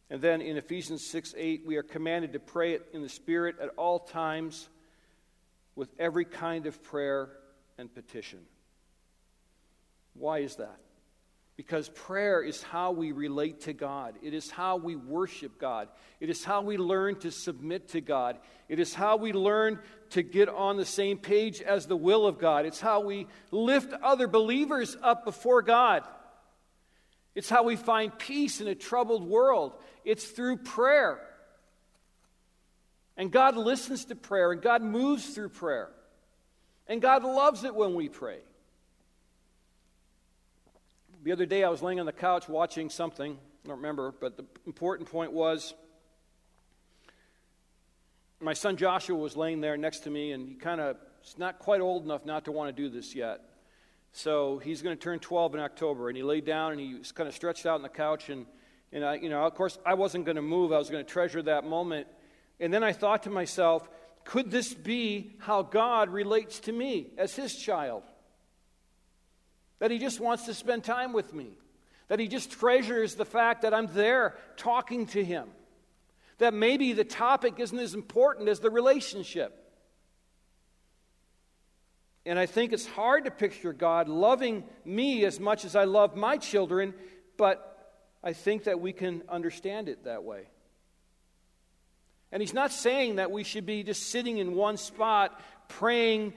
And 0.10 0.22
then 0.22 0.42
in 0.42 0.58
Ephesians 0.58 1.06
6 1.06 1.34
8, 1.38 1.66
we 1.66 1.76
are 1.76 1.84
commanded 1.84 2.34
to 2.34 2.40
pray 2.40 2.80
in 2.94 3.02
the 3.02 3.10
Spirit 3.10 3.58
at 3.60 3.70
all 3.78 4.00
times 4.00 4.70
with 5.78 5.94
every 6.00 6.26
kind 6.26 6.66
of 6.66 6.84
prayer 6.84 7.30
and 7.78 7.94
petition. 7.94 8.40
Why 10.16 10.40
is 10.40 10.56
that? 10.56 10.80
Because 11.56 11.88
prayer 11.90 12.42
is 12.42 12.64
how 12.64 12.92
we 12.92 13.12
relate 13.12 13.62
to 13.62 13.74
God. 13.74 14.16
It 14.24 14.34
is 14.34 14.50
how 14.50 14.78
we 14.78 14.96
worship 14.96 15.60
God. 15.60 15.88
It 16.20 16.32
is 16.32 16.44
how 16.44 16.62
we 16.62 16.78
learn 16.78 17.18
to 17.20 17.32
submit 17.32 17.90
to 17.90 18.02
God. 18.02 18.40
It 18.68 18.80
is 18.80 18.94
how 18.94 19.18
we 19.18 19.34
learn 19.34 19.80
to 20.12 20.24
get 20.24 20.50
on 20.50 20.78
the 20.78 20.86
same 20.86 21.20
page 21.20 21.62
as 21.62 21.86
the 21.86 21.96
will 21.96 22.26
of 22.26 22.40
God. 22.40 22.66
It's 22.66 22.82
how 22.82 23.02
we 23.02 23.28
lift 23.52 23.94
other 23.94 24.28
believers 24.28 24.98
up 25.04 25.26
before 25.26 25.62
God. 25.62 26.04
It's 27.36 27.50
how 27.50 27.64
we 27.64 27.76
find 27.76 28.18
peace 28.18 28.62
in 28.62 28.68
a 28.68 28.76
troubled 28.76 29.24
world. 29.24 29.74
It's 30.04 30.26
through 30.26 30.58
prayer. 30.58 31.22
And 33.18 33.32
God 33.32 33.58
listens 33.58 34.06
to 34.06 34.16
prayer, 34.16 34.52
and 34.52 34.62
God 34.62 34.84
moves 34.84 35.34
through 35.34 35.50
prayer. 35.50 35.90
And 36.88 37.02
God 37.02 37.24
loves 37.24 37.64
it 37.64 37.76
when 37.76 37.96
we 37.96 38.08
pray. 38.08 38.40
The 41.24 41.32
other 41.32 41.46
day, 41.46 41.64
I 41.64 41.70
was 41.70 41.82
laying 41.82 42.00
on 42.00 42.06
the 42.06 42.14
couch 42.14 42.48
watching 42.48 42.90
something. 42.90 43.34
I 43.34 43.68
don't 43.68 43.78
remember, 43.78 44.14
but 44.18 44.38
the 44.38 44.46
important 44.66 45.10
point 45.10 45.34
was 45.34 45.74
my 48.40 48.54
son 48.54 48.78
Joshua 48.78 49.18
was 49.18 49.36
laying 49.36 49.60
there 49.60 49.76
next 49.76 50.02
to 50.02 50.10
me, 50.10 50.32
and 50.32 50.48
he 50.48 50.56
kind 50.56 50.80
of, 50.80 50.96
he's 51.22 51.38
not 51.38 51.60
quite 51.60 51.82
old 51.82 52.06
enough 52.06 52.26
not 52.26 52.46
to 52.46 52.52
want 52.52 52.74
to 52.74 52.82
do 52.82 52.88
this 52.88 53.16
yet. 53.16 53.42
So 54.18 54.58
he's 54.58 54.82
going 54.82 54.98
to 54.98 55.02
turn 55.02 55.20
12 55.20 55.56
in 55.56 55.62
October. 55.62 56.08
And 56.10 56.18
he 56.18 56.24
laid 56.24 56.46
down 56.46 56.72
and 56.72 56.82
he 56.82 56.96
was 56.96 57.12
kind 57.12 57.30
of 57.30 57.36
stretched 57.36 57.66
out 57.66 57.76
on 57.76 57.82
the 57.82 57.90
couch. 57.90 58.30
And, 58.30 58.46
and 58.92 59.06
I, 59.06 59.16
you 59.16 59.30
know, 59.30 59.46
of 59.46 59.54
course, 59.54 59.78
I 59.86 59.94
wasn't 59.94 60.26
going 60.26 60.38
to 60.38 60.42
move. 60.42 60.72
I 60.72 60.78
was 60.78 60.90
going 60.90 61.06
to 61.06 61.12
treasure 61.12 61.42
that 61.44 61.66
moment. 61.66 62.08
And 62.60 62.74
then 62.74 62.84
I 62.84 62.94
thought 62.94 63.24
to 63.24 63.30
myself, 63.30 63.88
could 64.24 64.52
this 64.52 64.74
be 64.74 65.36
how 65.40 65.62
God 65.62 66.10
relates 66.10 66.60
to 66.62 66.72
me 66.72 67.08
as 67.18 67.36
his 67.36 67.56
child? 67.56 68.04
That 69.80 69.92
he 69.92 70.00
just 70.00 70.20
wants 70.20 70.46
to 70.46 70.54
spend 70.54 70.84
time 70.84 71.14
with 71.14 71.34
me. 71.34 71.52
That 72.08 72.20
he 72.20 72.28
just 72.28 72.52
treasures 72.52 73.16
the 73.16 73.26
fact 73.26 73.62
that 73.62 73.74
I'm 73.74 73.88
there 73.94 74.36
talking 74.58 75.06
to 75.08 75.24
him. 75.24 75.48
That 76.40 76.54
maybe 76.54 76.94
the 76.94 77.04
topic 77.04 77.60
isn't 77.60 77.78
as 77.78 77.94
important 77.94 78.50
as 78.50 78.60
the 78.60 78.70
relationship. 78.70 79.64
And 82.26 82.38
I 82.38 82.46
think 82.46 82.74
it's 82.74 82.86
hard 82.86 83.26
to 83.26 83.32
picture 83.32 83.72
God 83.72 84.10
loving 84.10 84.66
me 84.84 85.24
as 85.24 85.40
much 85.40 85.64
as 85.64 85.76
I 85.76 85.86
love 85.86 86.16
my 86.18 86.38
children, 86.38 86.94
but 87.38 87.96
I 88.22 88.34
think 88.34 88.66
that 88.66 88.82
we 88.82 88.92
can 88.92 89.24
understand 89.30 89.88
it 89.88 90.04
that 90.04 90.24
way. 90.24 90.48
And 92.32 92.42
he's 92.42 92.54
not 92.54 92.72
saying 92.72 93.16
that 93.16 93.32
we 93.32 93.44
should 93.44 93.66
be 93.66 93.84
just 93.84 94.10
sitting 94.10 94.38
in 94.38 94.54
one 94.54 94.78
spot 94.78 95.40
praying 95.70 96.34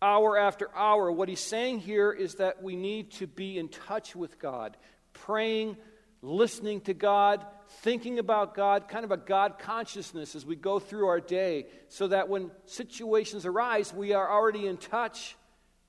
hour 0.00 0.38
after 0.38 0.74
hour. 0.74 1.10
What 1.10 1.28
he's 1.28 1.40
saying 1.40 1.80
here 1.80 2.12
is 2.12 2.36
that 2.36 2.62
we 2.62 2.76
need 2.76 3.12
to 3.12 3.26
be 3.26 3.58
in 3.58 3.68
touch 3.68 4.14
with 4.14 4.38
God, 4.38 4.76
praying, 5.12 5.76
listening 6.22 6.80
to 6.82 6.94
God, 6.94 7.44
thinking 7.80 8.18
about 8.18 8.54
God, 8.54 8.88
kind 8.88 9.04
of 9.04 9.10
a 9.10 9.16
God 9.16 9.58
consciousness 9.58 10.34
as 10.34 10.46
we 10.46 10.54
go 10.54 10.78
through 10.78 11.08
our 11.08 11.20
day, 11.20 11.66
so 11.88 12.08
that 12.08 12.28
when 12.28 12.50
situations 12.66 13.46
arise, 13.46 13.92
we 13.92 14.12
are 14.12 14.30
already 14.30 14.66
in 14.66 14.76
touch 14.76 15.36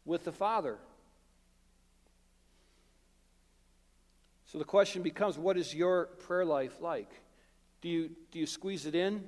with 0.05 0.23
the 0.23 0.31
Father. 0.31 0.77
So 4.45 4.57
the 4.57 4.63
question 4.63 5.03
becomes 5.03 5.37
what 5.37 5.57
is 5.57 5.75
your 5.75 6.05
prayer 6.05 6.45
life 6.45 6.81
like? 6.81 7.11
Do 7.81 7.89
you, 7.89 8.09
do 8.31 8.39
you 8.39 8.45
squeeze 8.45 8.85
it 8.85 8.95
in? 8.95 9.23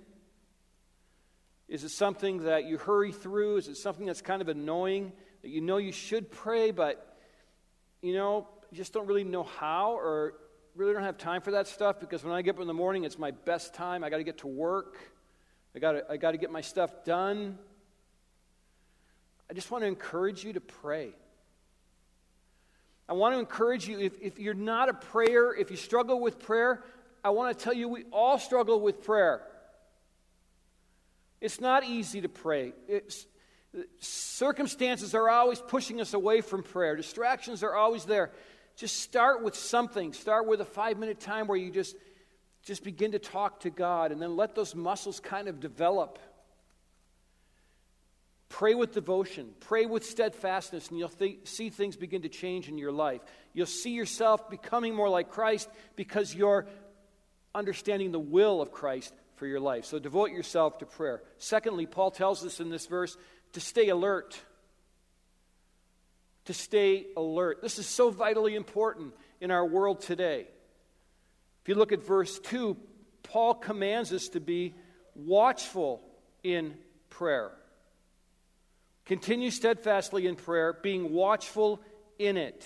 Is 1.67 1.83
it 1.83 1.89
something 1.89 2.45
that 2.45 2.65
you 2.65 2.77
hurry 2.77 3.11
through? 3.11 3.57
Is 3.57 3.67
it 3.67 3.77
something 3.77 4.05
that's 4.05 4.21
kind 4.21 4.41
of 4.41 4.49
annoying 4.49 5.11
that 5.41 5.49
you 5.49 5.61
know 5.61 5.77
you 5.77 5.91
should 5.91 6.31
pray, 6.31 6.71
but 6.71 7.17
you 8.01 8.13
know, 8.13 8.47
you 8.71 8.77
just 8.77 8.93
don't 8.93 9.07
really 9.07 9.23
know 9.23 9.43
how 9.43 9.91
or 9.93 10.33
really 10.75 10.93
don't 10.93 11.03
have 11.03 11.17
time 11.17 11.41
for 11.41 11.51
that 11.51 11.67
stuff 11.67 11.99
because 11.99 12.23
when 12.23 12.33
I 12.33 12.41
get 12.41 12.55
up 12.55 12.61
in 12.61 12.67
the 12.67 12.73
morning, 12.73 13.03
it's 13.03 13.19
my 13.19 13.31
best 13.31 13.73
time. 13.73 14.03
I 14.03 14.09
got 14.09 14.17
to 14.17 14.23
get 14.23 14.39
to 14.39 14.47
work, 14.47 14.97
I 15.75 15.79
got 15.79 16.09
I 16.09 16.17
to 16.17 16.37
get 16.37 16.51
my 16.51 16.61
stuff 16.61 17.03
done. 17.05 17.57
I 19.49 19.53
just 19.53 19.71
want 19.71 19.83
to 19.83 19.87
encourage 19.87 20.43
you 20.43 20.53
to 20.53 20.61
pray. 20.61 21.11
I 23.07 23.13
want 23.13 23.33
to 23.33 23.39
encourage 23.39 23.87
you, 23.87 23.99
if, 23.99 24.13
if 24.21 24.37
you're 24.37 24.53
not 24.53 24.87
a 24.87 24.93
prayer, 24.93 25.51
if 25.51 25.71
you 25.71 25.77
struggle 25.77 26.19
with 26.19 26.37
prayer, 26.37 26.83
I 27.23 27.31
want 27.31 27.57
to 27.57 27.63
tell 27.63 27.73
you 27.73 27.87
we 27.87 28.05
all 28.11 28.39
struggle 28.39 28.79
with 28.79 29.03
prayer. 29.03 29.41
It's 31.41 31.61
not 31.61 31.83
easy 31.83 32.21
to 32.21 32.29
pray. 32.29 32.73
It's, 32.87 33.25
circumstances 33.99 35.13
are 35.13 35.29
always 35.29 35.59
pushing 35.59 36.01
us 36.01 36.13
away 36.13 36.41
from 36.41 36.63
prayer, 36.63 36.95
distractions 36.95 37.63
are 37.63 37.75
always 37.75 38.05
there. 38.05 38.31
Just 38.75 39.01
start 39.01 39.43
with 39.43 39.55
something. 39.55 40.13
Start 40.13 40.47
with 40.47 40.61
a 40.61 40.65
five 40.65 40.97
minute 40.97 41.19
time 41.19 41.47
where 41.47 41.57
you 41.57 41.69
just, 41.69 41.97
just 42.63 42.81
begin 42.81 43.11
to 43.11 43.19
talk 43.19 43.59
to 43.61 43.69
God 43.69 44.13
and 44.13 44.21
then 44.21 44.37
let 44.37 44.55
those 44.55 44.73
muscles 44.73 45.19
kind 45.19 45.49
of 45.49 45.59
develop. 45.59 46.17
Pray 48.47 48.73
with 48.73 48.93
devotion, 48.93 49.49
pray 49.59 49.85
with 49.85 50.05
steadfastness, 50.05 50.87
and 50.87 50.97
you'll 50.97 51.09
th- 51.09 51.39
see 51.43 51.69
things 51.69 51.97
begin 51.97 52.21
to 52.21 52.29
change 52.29 52.69
in 52.69 52.77
your 52.77 52.91
life. 52.91 53.21
You'll 53.53 53.65
see 53.65 53.91
yourself 53.91 54.49
becoming 54.49 54.95
more 54.95 55.09
like 55.09 55.29
Christ 55.29 55.69
because 55.97 56.33
you're 56.33 56.65
understanding 57.53 58.11
the 58.11 58.19
will 58.19 58.61
of 58.61 58.71
Christ 58.71 59.13
for 59.35 59.47
your 59.47 59.59
life. 59.59 59.85
So 59.85 59.99
devote 59.99 60.31
yourself 60.31 60.79
to 60.79 60.85
prayer. 60.85 61.21
Secondly, 61.37 61.85
Paul 61.85 62.11
tells 62.11 62.45
us 62.45 62.59
in 62.59 62.69
this 62.69 62.85
verse 62.85 63.17
to 63.53 63.59
stay 63.59 63.89
alert. 63.89 64.39
To 66.45 66.53
stay 66.53 67.05
alert. 67.15 67.61
This 67.61 67.79
is 67.79 67.87
so 67.87 68.09
vitally 68.09 68.55
important 68.55 69.13
in 69.41 69.51
our 69.51 69.65
world 69.65 70.01
today. 70.01 70.47
If 71.63 71.69
you 71.69 71.75
look 71.75 71.91
at 71.91 72.05
verse 72.05 72.39
2, 72.39 72.77
Paul 73.23 73.53
commands 73.53 74.11
us 74.13 74.29
to 74.29 74.39
be 74.39 74.73
watchful 75.15 76.01
in 76.43 76.75
prayer. 77.09 77.51
Continue 79.05 79.51
steadfastly 79.51 80.27
in 80.27 80.35
prayer, 80.35 80.73
being 80.73 81.11
watchful 81.11 81.81
in 82.17 82.37
it. 82.37 82.65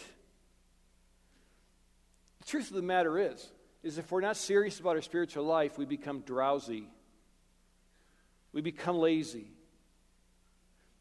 The 2.40 2.46
truth 2.46 2.70
of 2.70 2.76
the 2.76 2.82
matter 2.82 3.18
is, 3.18 3.50
is 3.84 3.98
if 3.98 4.12
we're 4.12 4.22
not 4.22 4.38
serious 4.38 4.80
about 4.80 4.96
our 4.96 5.02
spiritual 5.02 5.44
life, 5.44 5.78
we 5.78 5.86
become 5.86 6.22
drowsy. 6.22 6.88
We 8.54 8.62
become 8.62 8.98
lazy. 8.98 9.48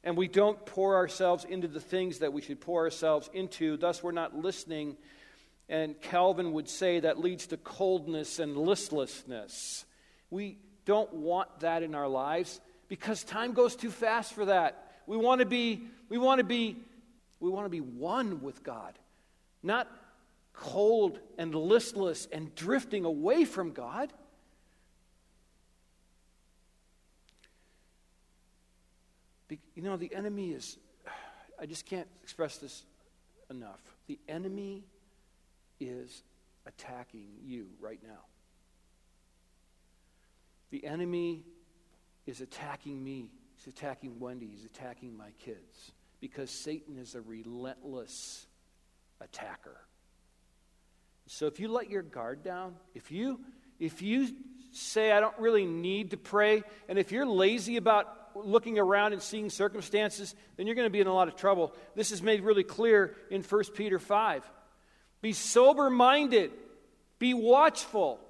And 0.04 0.16
we 0.16 0.26
don't 0.26 0.64
pour 0.66 0.96
ourselves 0.96 1.44
into 1.44 1.68
the 1.68 1.80
things 1.80 2.18
that 2.18 2.32
we 2.32 2.42
should 2.42 2.60
pour 2.60 2.82
ourselves 2.82 3.30
into. 3.32 3.76
Thus, 3.76 4.02
we're 4.02 4.10
not 4.10 4.36
listening. 4.36 4.96
And 5.68 6.00
Calvin 6.00 6.52
would 6.52 6.68
say 6.68 7.00
that 7.00 7.20
leads 7.20 7.46
to 7.48 7.56
coldness 7.56 8.40
and 8.40 8.56
listlessness. 8.56 9.84
We 10.28 10.58
don't 10.84 11.12
want 11.14 11.60
that 11.60 11.84
in 11.84 11.94
our 11.94 12.08
lives 12.08 12.60
because 12.88 13.22
time 13.22 13.52
goes 13.52 13.76
too 13.76 13.90
fast 13.90 14.32
for 14.32 14.46
that. 14.46 14.92
We 15.06 15.16
want 15.16 15.38
to 15.38 15.46
be, 15.46 15.82
we 16.08 16.18
want 16.18 16.38
to 16.38 16.44
be, 16.44 16.76
we 17.38 17.48
want 17.48 17.66
to 17.66 17.70
be 17.70 17.80
one 17.80 18.42
with 18.42 18.64
God, 18.64 18.98
not 19.62 19.88
cold 20.52 21.18
and 21.38 21.54
listless 21.54 22.28
and 22.32 22.54
drifting 22.54 23.04
away 23.04 23.44
from 23.44 23.73
God. 23.73 24.12
You 29.75 29.82
know, 29.82 29.97
the 29.97 30.14
enemy 30.14 30.52
is, 30.52 30.78
I 31.61 31.66
just 31.66 31.85
can't 31.85 32.09
express 32.23 32.56
this 32.59 32.85
enough. 33.50 33.80
The 34.06 34.18
enemy 34.28 34.85
is 35.78 36.23
attacking 36.66 37.26
you 37.44 37.66
right 37.80 38.00
now. 38.02 38.21
The 40.71 40.87
enemy 40.87 41.44
is 42.26 42.40
attacking 42.40 43.02
me. 43.02 43.30
He's 43.56 43.66
attacking 43.66 44.18
Wendy. 44.18 44.47
He's 44.47 44.64
attacking 44.64 45.16
my 45.16 45.30
kids. 45.44 45.92
Because 46.21 46.50
Satan 46.50 46.97
is 46.97 47.14
a 47.14 47.21
relentless 47.21 48.47
attacker. 49.21 49.80
So 51.26 51.47
if 51.47 51.61
you 51.61 51.69
let 51.69 51.91
your 51.91 52.02
guard 52.02 52.43
down, 52.43 52.75
if 52.95 53.11
you 53.11 53.41
if 53.79 54.02
you 54.02 54.29
say 54.73 55.12
I 55.12 55.21
don't 55.21 55.38
really 55.38 55.67
need 55.67 56.11
to 56.11 56.17
pray, 56.17 56.62
and 56.88 56.99
if 56.99 57.12
you're 57.12 57.26
lazy 57.26 57.76
about 57.76 58.07
looking 58.35 58.79
around 58.79 59.12
and 59.12 59.23
seeing 59.23 59.50
circumstances, 59.50 60.35
then 60.57 60.67
you're 60.67 60.76
going 60.76 60.87
to 60.87 60.91
be 60.91 61.00
in 61.00 61.07
a 61.07 61.14
lot 61.14 61.29
of 61.29 61.37
trouble. 61.37 61.75
This 61.95 62.12
is 62.12 62.23
made 62.23 62.43
really 62.43 62.64
clear 62.64 63.14
in 63.31 63.43
1 63.43 63.64
Peter 63.75 63.99
5. 63.99 64.50
Be 65.21 65.33
sober 65.33 65.91
minded, 65.91 66.50
be 67.19 67.35
watchful. 67.35 68.21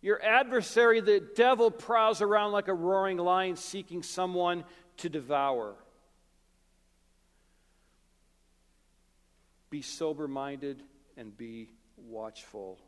Your 0.00 0.22
adversary, 0.22 1.00
the 1.00 1.20
devil, 1.34 1.70
prowls 1.70 2.20
around 2.20 2.52
like 2.52 2.68
a 2.68 2.74
roaring 2.74 3.16
lion 3.16 3.56
seeking 3.56 4.02
someone 4.02 4.64
to 4.98 5.08
devour. 5.08 5.74
Be 9.70 9.80
sober 9.80 10.28
minded 10.28 10.82
and 11.16 11.36
be 11.36 11.70
watchful. 11.96 12.78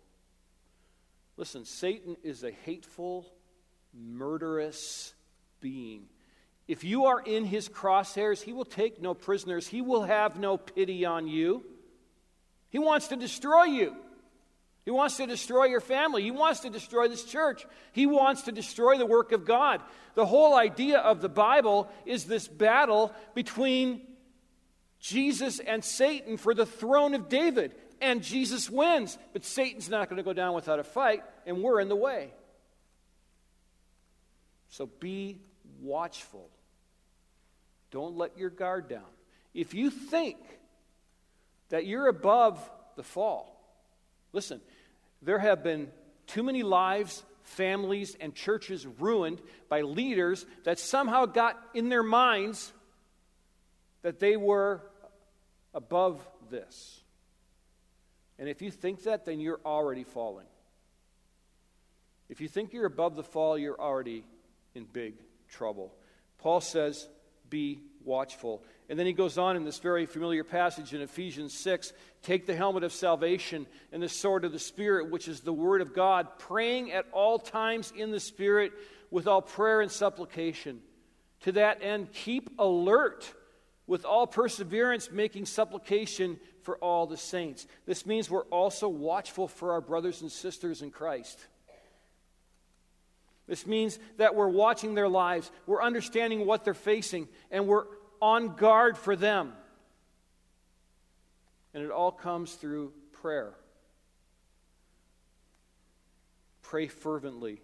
Listen, 1.36 1.64
Satan 1.64 2.16
is 2.22 2.44
a 2.44 2.50
hateful, 2.50 3.26
murderous 3.94 5.14
being. 5.60 6.06
If 6.66 6.82
you 6.82 7.06
are 7.06 7.20
in 7.20 7.44
his 7.44 7.68
crosshairs, 7.68 8.42
he 8.42 8.52
will 8.52 8.64
take 8.64 9.00
no 9.00 9.14
prisoners, 9.14 9.68
he 9.68 9.82
will 9.82 10.04
have 10.04 10.38
no 10.38 10.56
pity 10.56 11.04
on 11.04 11.28
you. 11.28 11.64
He 12.70 12.78
wants 12.78 13.08
to 13.08 13.16
destroy 13.16 13.64
you. 13.64 13.96
He 14.84 14.90
wants 14.90 15.16
to 15.16 15.26
destroy 15.26 15.64
your 15.64 15.80
family. 15.80 16.22
He 16.22 16.30
wants 16.30 16.60
to 16.60 16.70
destroy 16.70 17.08
this 17.08 17.24
church. 17.24 17.66
He 17.92 18.06
wants 18.06 18.42
to 18.42 18.52
destroy 18.52 18.98
the 18.98 19.06
work 19.06 19.32
of 19.32 19.44
God. 19.44 19.80
The 20.14 20.26
whole 20.26 20.54
idea 20.54 20.98
of 20.98 21.20
the 21.20 21.28
Bible 21.28 21.90
is 22.04 22.24
this 22.24 22.46
battle 22.46 23.12
between 23.34 24.02
Jesus 25.00 25.58
and 25.58 25.84
Satan 25.84 26.36
for 26.36 26.54
the 26.54 26.66
throne 26.66 27.14
of 27.14 27.28
David 27.28 27.74
and 28.00 28.22
Jesus 28.22 28.68
wins. 28.70 29.18
But 29.32 29.44
Satan's 29.44 29.88
not 29.88 30.08
going 30.08 30.18
to 30.18 30.22
go 30.22 30.32
down 30.32 30.54
without 30.54 30.78
a 30.78 30.84
fight, 30.84 31.22
and 31.46 31.62
we're 31.62 31.80
in 31.80 31.88
the 31.88 31.96
way. 31.96 32.32
So 34.68 34.86
be 34.86 35.38
watchful. 35.80 36.50
Don't 37.90 38.16
let 38.16 38.36
your 38.36 38.50
guard 38.50 38.88
down. 38.88 39.06
If 39.54 39.74
you 39.74 39.90
think 39.90 40.36
that 41.70 41.86
you're 41.86 42.08
above 42.08 42.58
the 42.96 43.02
fall, 43.02 43.58
listen, 44.32 44.60
there 45.22 45.38
have 45.38 45.62
been 45.62 45.88
too 46.26 46.42
many 46.42 46.62
lives, 46.62 47.22
families, 47.42 48.16
and 48.20 48.34
churches 48.34 48.86
ruined 48.86 49.40
by 49.68 49.82
leaders 49.82 50.44
that 50.64 50.78
somehow 50.78 51.26
got 51.26 51.58
in 51.74 51.88
their 51.88 52.02
minds 52.02 52.72
that 54.02 54.18
they 54.18 54.36
were 54.36 54.82
above 55.72 56.20
this. 56.50 57.00
And 58.38 58.48
if 58.48 58.60
you 58.62 58.70
think 58.70 59.04
that, 59.04 59.24
then 59.24 59.40
you're 59.40 59.60
already 59.64 60.04
falling. 60.04 60.46
If 62.28 62.40
you 62.40 62.48
think 62.48 62.72
you're 62.72 62.86
above 62.86 63.16
the 63.16 63.22
fall, 63.22 63.56
you're 63.56 63.80
already 63.80 64.24
in 64.74 64.84
big 64.84 65.14
trouble. 65.48 65.94
Paul 66.38 66.60
says, 66.60 67.08
Be 67.48 67.80
watchful. 68.04 68.62
And 68.88 68.98
then 68.98 69.06
he 69.06 69.12
goes 69.12 69.36
on 69.36 69.56
in 69.56 69.64
this 69.64 69.78
very 69.78 70.06
familiar 70.06 70.44
passage 70.44 70.94
in 70.94 71.00
Ephesians 71.00 71.52
6 71.54 71.92
take 72.22 72.46
the 72.46 72.56
helmet 72.56 72.84
of 72.84 72.92
salvation 72.92 73.66
and 73.92 74.02
the 74.02 74.08
sword 74.08 74.44
of 74.44 74.52
the 74.52 74.58
Spirit, 74.58 75.10
which 75.10 75.28
is 75.28 75.40
the 75.40 75.52
Word 75.52 75.80
of 75.80 75.94
God, 75.94 76.38
praying 76.38 76.92
at 76.92 77.06
all 77.12 77.38
times 77.38 77.92
in 77.96 78.10
the 78.10 78.20
Spirit 78.20 78.72
with 79.10 79.26
all 79.26 79.42
prayer 79.42 79.80
and 79.80 79.90
supplication. 79.90 80.80
To 81.40 81.52
that 81.52 81.82
end, 81.82 82.12
keep 82.12 82.50
alert 82.58 83.32
with 83.86 84.04
all 84.04 84.26
perseverance, 84.26 85.10
making 85.10 85.46
supplication 85.46 86.38
for 86.62 86.76
all 86.78 87.06
the 87.06 87.16
saints. 87.16 87.66
This 87.86 88.04
means 88.04 88.28
we're 88.28 88.42
also 88.44 88.88
watchful 88.88 89.48
for 89.48 89.72
our 89.72 89.80
brothers 89.80 90.22
and 90.22 90.30
sisters 90.30 90.82
in 90.82 90.90
Christ. 90.90 91.38
This 93.46 93.66
means 93.66 93.98
that 94.16 94.34
we're 94.34 94.48
watching 94.48 94.94
their 94.94 95.08
lives, 95.08 95.50
we're 95.66 95.82
understanding 95.82 96.46
what 96.46 96.64
they're 96.64 96.74
facing, 96.74 97.28
and 97.50 97.68
we're 97.68 97.84
on 98.20 98.56
guard 98.56 98.98
for 98.98 99.14
them. 99.14 99.52
And 101.72 101.84
it 101.84 101.90
all 101.90 102.10
comes 102.10 102.54
through 102.54 102.92
prayer. 103.12 103.54
Pray 106.62 106.88
fervently. 106.88 107.60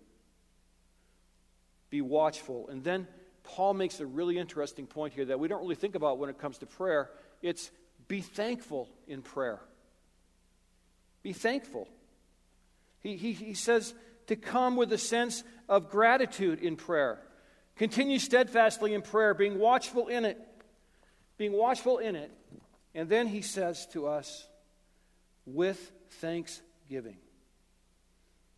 Be 1.90 2.00
watchful. 2.00 2.68
And 2.68 2.84
then 2.84 3.08
Paul 3.44 3.74
makes 3.74 4.00
a 4.00 4.06
really 4.06 4.38
interesting 4.38 4.86
point 4.86 5.14
here 5.14 5.24
that 5.26 5.38
we 5.38 5.48
don't 5.48 5.62
really 5.62 5.74
think 5.74 5.94
about 5.94 6.18
when 6.18 6.30
it 6.30 6.38
comes 6.38 6.58
to 6.58 6.66
prayer. 6.66 7.10
It's 7.42 7.70
be 8.08 8.20
thankful 8.20 8.88
in 9.06 9.22
prayer. 9.22 9.60
Be 11.22 11.32
thankful. 11.32 11.88
He, 13.00 13.16
he, 13.16 13.32
he 13.32 13.54
says 13.54 13.94
to 14.26 14.36
come 14.36 14.76
with 14.76 14.92
a 14.92 14.98
sense 14.98 15.42
of 15.68 15.90
gratitude 15.90 16.60
in 16.60 16.76
prayer. 16.76 17.20
Continue 17.76 18.18
steadfastly 18.18 18.94
in 18.94 19.02
prayer, 19.02 19.34
being 19.34 19.58
watchful 19.58 20.08
in 20.08 20.24
it. 20.24 20.38
Being 21.38 21.52
watchful 21.52 21.98
in 21.98 22.16
it. 22.16 22.30
And 22.94 23.08
then 23.08 23.26
he 23.26 23.42
says 23.42 23.86
to 23.92 24.06
us, 24.06 24.46
with 25.46 25.90
thanksgiving. 26.20 27.16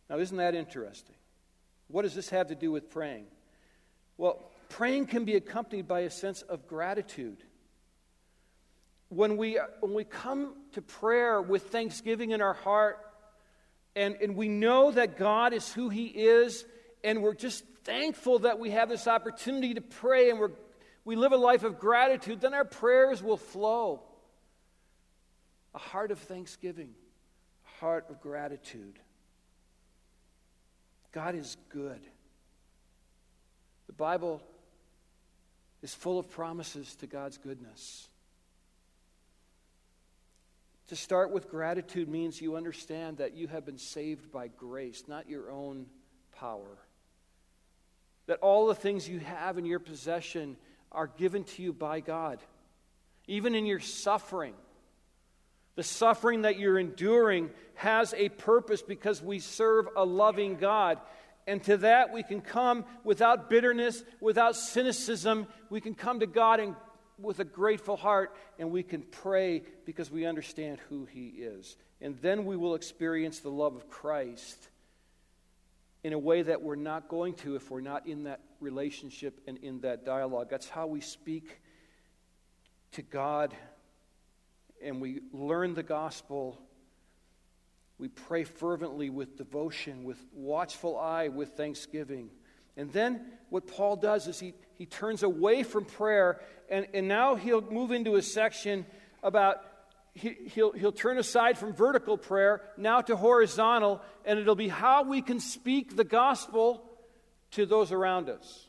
Now, 0.09 0.19
isn't 0.19 0.37
that 0.37 0.53
interesting? 0.53 1.15
What 1.87 2.03
does 2.03 2.13
this 2.13 2.29
have 2.29 2.47
to 2.47 2.55
do 2.55 2.71
with 2.71 2.89
praying? 2.89 3.25
Well, 4.17 4.39
praying 4.75 5.05
can 5.05 5.23
be 5.23 5.37
accompanied 5.37 5.87
by 5.87 6.01
a 6.01 6.09
sense 6.09 6.41
of 6.41 6.67
gratitude. 6.67 7.37
When 9.07 9.37
we, 9.37 9.57
when 9.79 9.93
we 9.93 10.03
come 10.03 10.55
to 10.73 10.81
prayer 10.81 11.41
with 11.41 11.69
thanksgiving 11.69 12.31
in 12.31 12.41
our 12.41 12.53
heart, 12.53 12.99
and, 13.95 14.17
and 14.21 14.35
we 14.35 14.49
know 14.49 14.91
that 14.91 15.17
God 15.17 15.53
is 15.53 15.71
who 15.71 15.87
He 15.87 16.07
is, 16.07 16.65
and 17.05 17.23
we're 17.23 17.35
just 17.35 17.63
thankful 17.85 18.39
that 18.39 18.59
we 18.59 18.71
have 18.71 18.89
this 18.89 19.07
opportunity 19.07 19.75
to 19.75 19.81
pray, 19.81 20.29
and 20.29 20.39
we're, 20.39 20.51
we 21.05 21.15
live 21.15 21.31
a 21.31 21.37
life 21.37 21.63
of 21.63 21.79
gratitude, 21.79 22.41
then 22.41 22.53
our 22.53 22.65
prayers 22.65 23.23
will 23.23 23.37
flow. 23.37 24.01
A 25.73 25.79
heart 25.79 26.11
of 26.11 26.19
thanksgiving, 26.19 26.89
a 27.65 27.79
heart 27.79 28.07
of 28.09 28.19
gratitude. 28.19 28.99
God 31.13 31.33
is 31.33 31.55
good. 31.69 32.01
The 33.87 33.93
Bible 33.93 34.41
is 35.85 35.93
full 35.93 36.17
of 36.17 36.31
promises 36.31 36.95
to 36.95 37.05
God's 37.05 37.37
goodness. 37.37 38.09
To 40.87 40.95
start 40.95 41.31
with 41.31 41.47
gratitude 41.47 42.09
means 42.09 42.41
you 42.41 42.55
understand 42.55 43.17
that 43.17 43.35
you 43.35 43.47
have 43.47 43.67
been 43.67 43.77
saved 43.77 44.31
by 44.31 44.47
grace, 44.47 45.03
not 45.07 45.29
your 45.29 45.51
own 45.51 45.85
power. 46.39 46.79
that 48.27 48.39
all 48.39 48.67
the 48.67 48.75
things 48.75 49.07
you 49.07 49.19
have 49.19 49.57
in 49.57 49.65
your 49.65 49.79
possession 49.79 50.57
are 50.91 51.07
given 51.07 51.43
to 51.43 51.61
you 51.61 51.73
by 51.73 51.99
God. 51.99 52.39
Even 53.27 53.55
in 53.55 53.65
your 53.65 53.79
suffering, 53.79 54.53
the 55.75 55.83
suffering 55.83 56.43
that 56.43 56.57
you're 56.57 56.79
enduring 56.79 57.49
has 57.75 58.13
a 58.17 58.29
purpose 58.29 58.81
because 58.81 59.21
we 59.21 59.39
serve 59.39 59.87
a 59.95 60.05
loving 60.05 60.55
God. 60.55 60.99
And 61.47 61.63
to 61.63 61.77
that 61.77 62.11
we 62.11 62.23
can 62.23 62.41
come 62.41 62.85
without 63.03 63.49
bitterness, 63.49 64.03
without 64.19 64.55
cynicism. 64.55 65.47
We 65.69 65.81
can 65.81 65.93
come 65.93 66.21
to 66.21 66.27
God 66.27 66.59
and, 66.59 66.75
with 67.19 67.39
a 67.39 67.45
grateful 67.45 67.97
heart 67.97 68.35
and 68.59 68.71
we 68.71 68.83
can 68.83 69.01
pray 69.01 69.63
because 69.85 70.11
we 70.11 70.25
understand 70.25 70.79
who 70.89 71.05
He 71.05 71.27
is. 71.27 71.77
And 72.01 72.17
then 72.21 72.45
we 72.45 72.57
will 72.57 72.75
experience 72.75 73.39
the 73.39 73.51
love 73.51 73.75
of 73.75 73.89
Christ 73.89 74.69
in 76.03 76.13
a 76.13 76.19
way 76.19 76.41
that 76.41 76.61
we're 76.61 76.75
not 76.75 77.07
going 77.07 77.33
to 77.33 77.55
if 77.55 77.71
we're 77.71 77.81
not 77.81 78.05
in 78.05 78.23
that 78.23 78.39
relationship 78.59 79.39
and 79.47 79.57
in 79.57 79.81
that 79.81 80.05
dialogue. 80.05 80.49
That's 80.49 80.69
how 80.69 80.87
we 80.87 81.01
speak 81.01 81.59
to 82.91 83.01
God 83.01 83.55
and 84.83 85.01
we 85.01 85.21
learn 85.31 85.73
the 85.73 85.83
gospel. 85.83 86.59
We 87.97 88.09
pray 88.09 88.43
fervently 88.43 89.09
with 89.09 89.37
devotion, 89.37 90.03
with 90.03 90.17
watchful 90.33 90.99
eye, 90.99 91.29
with 91.29 91.49
thanksgiving. 91.51 92.29
And 92.75 92.91
then 92.91 93.21
what 93.49 93.67
Paul 93.67 93.95
does 93.95 94.27
is 94.27 94.39
he, 94.39 94.53
he 94.77 94.85
turns 94.85 95.23
away 95.23 95.63
from 95.63 95.85
prayer, 95.85 96.41
and, 96.69 96.87
and 96.93 97.07
now 97.07 97.35
he'll 97.35 97.61
move 97.61 97.91
into 97.91 98.15
a 98.15 98.21
section 98.21 98.85
about 99.23 99.57
he, 100.13 100.33
he'll, 100.53 100.71
he'll 100.71 100.93
turn 100.93 101.17
aside 101.17 101.57
from 101.57 101.73
vertical 101.73 102.17
prayer 102.17 102.61
now 102.77 103.01
to 103.01 103.17
horizontal, 103.17 104.01
and 104.23 104.39
it'll 104.39 104.55
be 104.55 104.69
how 104.69 105.03
we 105.03 105.21
can 105.21 105.41
speak 105.41 105.95
the 105.95 106.05
gospel 106.05 106.89
to 107.51 107.65
those 107.65 107.91
around 107.91 108.29
us. 108.29 108.65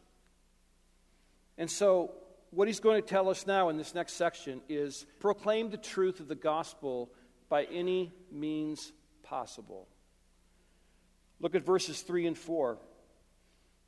And 1.57 1.71
so, 1.71 2.13
what 2.51 2.69
he's 2.69 2.81
going 2.81 3.01
to 3.01 3.07
tell 3.07 3.29
us 3.29 3.47
now 3.47 3.69
in 3.69 3.77
this 3.77 3.95
next 3.95 4.15
section 4.15 4.61
is 4.69 5.07
proclaim 5.21 5.71
the 5.71 5.77
truth 5.77 6.21
of 6.21 6.29
the 6.29 6.35
gospel 6.35 7.11
by 7.49 7.65
any 7.65 8.13
means 8.31 8.93
possible. 9.29 9.87
Look 11.41 11.55
at 11.55 11.65
verses 11.65 12.01
3 12.03 12.27
and 12.27 12.39
4. 12.39 12.79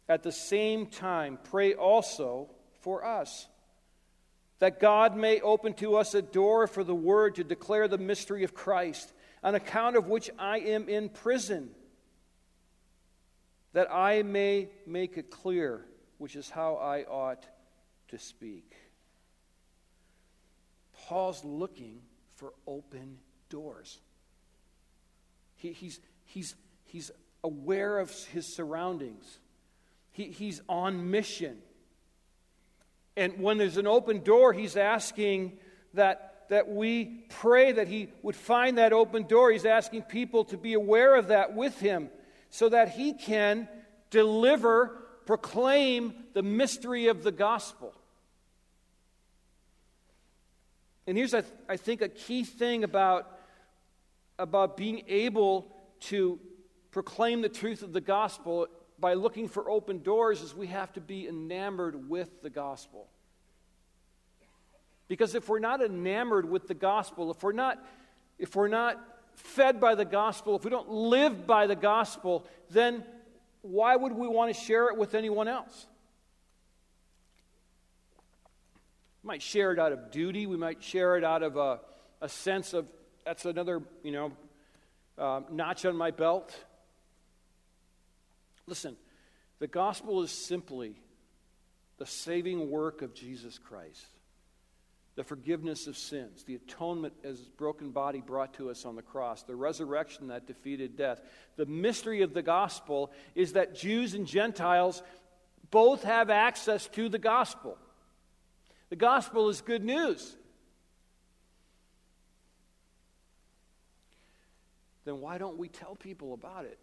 At 0.09 0.22
the 0.22 0.33
same 0.33 0.87
time, 0.87 1.38
pray 1.51 1.74
also 1.74 2.48
for 2.81 3.05
us 3.05 3.46
that 4.59 4.81
God 4.81 5.16
may 5.16 5.40
open 5.40 5.74
to 5.74 5.96
us 5.96 6.14
a 6.14 6.22
door 6.22 6.66
for 6.66 6.83
the 6.83 6.94
word 6.94 7.37
to 7.37 7.44
declare 7.44 7.87
the 7.88 7.98
mystery 7.98 8.42
of 8.42 8.55
Christ, 8.55 9.12
on 9.42 9.55
account 9.55 9.96
of 9.96 10.09
which 10.09 10.31
I 10.38 10.59
am 10.59 10.88
in 10.88 11.09
prison, 11.09 11.70
that 13.72 13.92
I 13.92 14.22
may 14.22 14.68
make 14.87 15.16
it 15.16 15.31
clear, 15.31 15.85
which 16.18 16.35
is 16.35 16.51
how 16.51 16.74
I 16.74 17.05
ought 17.05 17.46
to 18.09 18.18
speak. 18.18 18.74
Paul's 21.07 21.44
looking 21.44 22.01
for 22.35 22.53
open 22.66 23.18
doors. 23.48 24.01
He, 25.58 25.72
he's, 25.72 26.00
he's, 26.24 26.54
he's 26.84 27.10
aware 27.44 27.98
of 27.98 28.10
his 28.26 28.46
surroundings, 28.46 29.38
he, 30.10 30.24
he's 30.24 30.62
on 30.68 31.10
mission. 31.10 31.58
And 33.16 33.40
when 33.40 33.58
there's 33.58 33.76
an 33.76 33.88
open 33.88 34.22
door, 34.22 34.52
he's 34.52 34.76
asking 34.76 35.58
that, 35.94 36.44
that 36.50 36.68
we 36.68 37.24
pray 37.28 37.72
that 37.72 37.88
he 37.88 38.08
would 38.22 38.36
find 38.36 38.78
that 38.78 38.92
open 38.92 39.24
door. 39.24 39.50
He's 39.50 39.64
asking 39.64 40.02
people 40.02 40.44
to 40.46 40.56
be 40.56 40.74
aware 40.74 41.16
of 41.16 41.26
that 41.28 41.52
with 41.52 41.80
him 41.80 42.10
so 42.48 42.68
that 42.68 42.90
he 42.90 43.12
can 43.12 43.66
deliver, 44.10 44.96
proclaim 45.26 46.14
the 46.32 46.44
mystery 46.44 47.08
of 47.08 47.24
the 47.24 47.32
gospel. 47.32 47.92
And 51.08 51.18
here's, 51.18 51.34
I, 51.34 51.42
I 51.68 51.76
think, 51.76 52.02
a 52.02 52.08
key 52.08 52.44
thing 52.44 52.84
about, 52.84 53.38
about 54.38 54.77
being 54.77 55.03
able 55.09 55.70
to 56.01 56.38
proclaim 56.90 57.42
the 57.42 57.48
truth 57.48 57.83
of 57.83 57.92
the 57.92 58.01
gospel 58.01 58.66
by 58.98 59.14
looking 59.14 59.48
for 59.48 59.70
open 59.70 60.03
doors 60.03 60.42
is 60.42 60.55
we 60.55 60.66
have 60.68 60.92
to 60.92 61.01
be 61.01 61.29
enamored 61.29 62.09
with 62.09 62.42
the 62.42 62.51
gospel. 62.51 63.09
Because 65.07 65.35
if 65.35 65.48
we're 65.48 65.59
not 65.59 65.83
enamored 65.83 66.48
with 66.48 66.66
the 66.68 66.74
gospel, 66.74 67.31
if 67.31 67.42
we're 67.42 67.53
not, 67.53 67.85
if 68.38 68.55
we're 68.57 68.68
not 68.68 68.98
fed 69.35 69.81
by 69.81 69.94
the 69.94 70.05
gospel, 70.05 70.57
if 70.57 70.64
we 70.64 70.70
don't 70.70 70.90
live 70.90 71.46
by 71.46 71.66
the 71.66 71.77
gospel, 71.77 72.46
then 72.70 73.05
why 73.62 73.96
would 73.96 74.12
we 74.12 74.29
want 74.29 74.55
to 74.55 74.61
share 74.61 74.88
it 74.88 74.96
with 74.96 75.14
anyone 75.14 75.48
else? 75.48 75.87
We 79.22 79.29
might 79.29 79.42
share 79.42 79.72
it 79.72 79.79
out 79.79 79.92
of 79.92 80.11
duty. 80.11 80.46
We 80.46 80.57
might 80.57 80.83
share 80.83 81.16
it 81.16 81.24
out 81.24 81.42
of 81.42 81.57
a, 81.57 81.81
a 82.20 82.29
sense 82.29 82.74
of 82.74 82.88
that's 83.28 83.44
another, 83.44 83.82
you 84.02 84.10
know, 84.10 84.32
uh, 85.18 85.42
notch 85.52 85.84
on 85.84 85.94
my 85.94 86.10
belt. 86.10 86.56
Listen, 88.66 88.96
the 89.58 89.66
gospel 89.66 90.22
is 90.22 90.30
simply 90.30 90.94
the 91.98 92.06
saving 92.06 92.70
work 92.70 93.02
of 93.02 93.12
Jesus 93.12 93.58
Christ, 93.58 94.06
the 95.14 95.24
forgiveness 95.24 95.86
of 95.86 95.98
sins, 95.98 96.44
the 96.44 96.54
atonement 96.54 97.12
as 97.22 97.38
broken 97.38 97.90
body 97.90 98.22
brought 98.22 98.54
to 98.54 98.70
us 98.70 98.86
on 98.86 98.96
the 98.96 99.02
cross, 99.02 99.42
the 99.42 99.54
resurrection 99.54 100.28
that 100.28 100.46
defeated 100.46 100.96
death. 100.96 101.20
The 101.56 101.66
mystery 101.66 102.22
of 102.22 102.32
the 102.32 102.40
gospel 102.40 103.12
is 103.34 103.52
that 103.52 103.74
Jews 103.74 104.14
and 104.14 104.26
Gentiles 104.26 105.02
both 105.70 106.02
have 106.04 106.30
access 106.30 106.86
to 106.88 107.10
the 107.10 107.18
gospel. 107.18 107.76
The 108.88 108.96
gospel 108.96 109.50
is 109.50 109.60
good 109.60 109.84
news. 109.84 110.34
Then 115.08 115.22
why 115.22 115.38
don't 115.38 115.56
we 115.56 115.68
tell 115.68 115.94
people 115.94 116.34
about 116.34 116.66
it? 116.66 116.78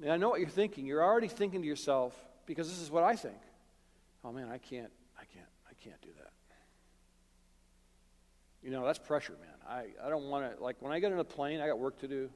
And 0.00 0.10
I 0.10 0.16
know 0.16 0.30
what 0.30 0.40
you're 0.40 0.48
thinking. 0.48 0.86
You're 0.86 1.04
already 1.04 1.28
thinking 1.28 1.60
to 1.60 1.68
yourself, 1.68 2.14
because 2.46 2.70
this 2.70 2.80
is 2.80 2.90
what 2.90 3.04
I 3.04 3.16
think. 3.16 3.36
Oh 4.24 4.32
man, 4.32 4.48
I 4.50 4.56
can't, 4.56 4.90
I 5.20 5.24
can't, 5.26 5.48
I 5.68 5.74
can't 5.74 6.00
do 6.00 6.08
that. 6.16 6.32
You 8.62 8.70
know, 8.70 8.86
that's 8.86 8.98
pressure, 8.98 9.34
man. 9.38 9.68
I, 9.68 10.06
I 10.06 10.08
don't 10.08 10.30
want 10.30 10.56
to, 10.56 10.64
like, 10.64 10.76
when 10.80 10.90
I 10.90 11.00
get 11.00 11.12
in 11.12 11.18
a 11.18 11.24
plane, 11.24 11.60
I 11.60 11.66
got 11.66 11.78
work 11.78 11.98
to 11.98 12.08
do. 12.08 12.30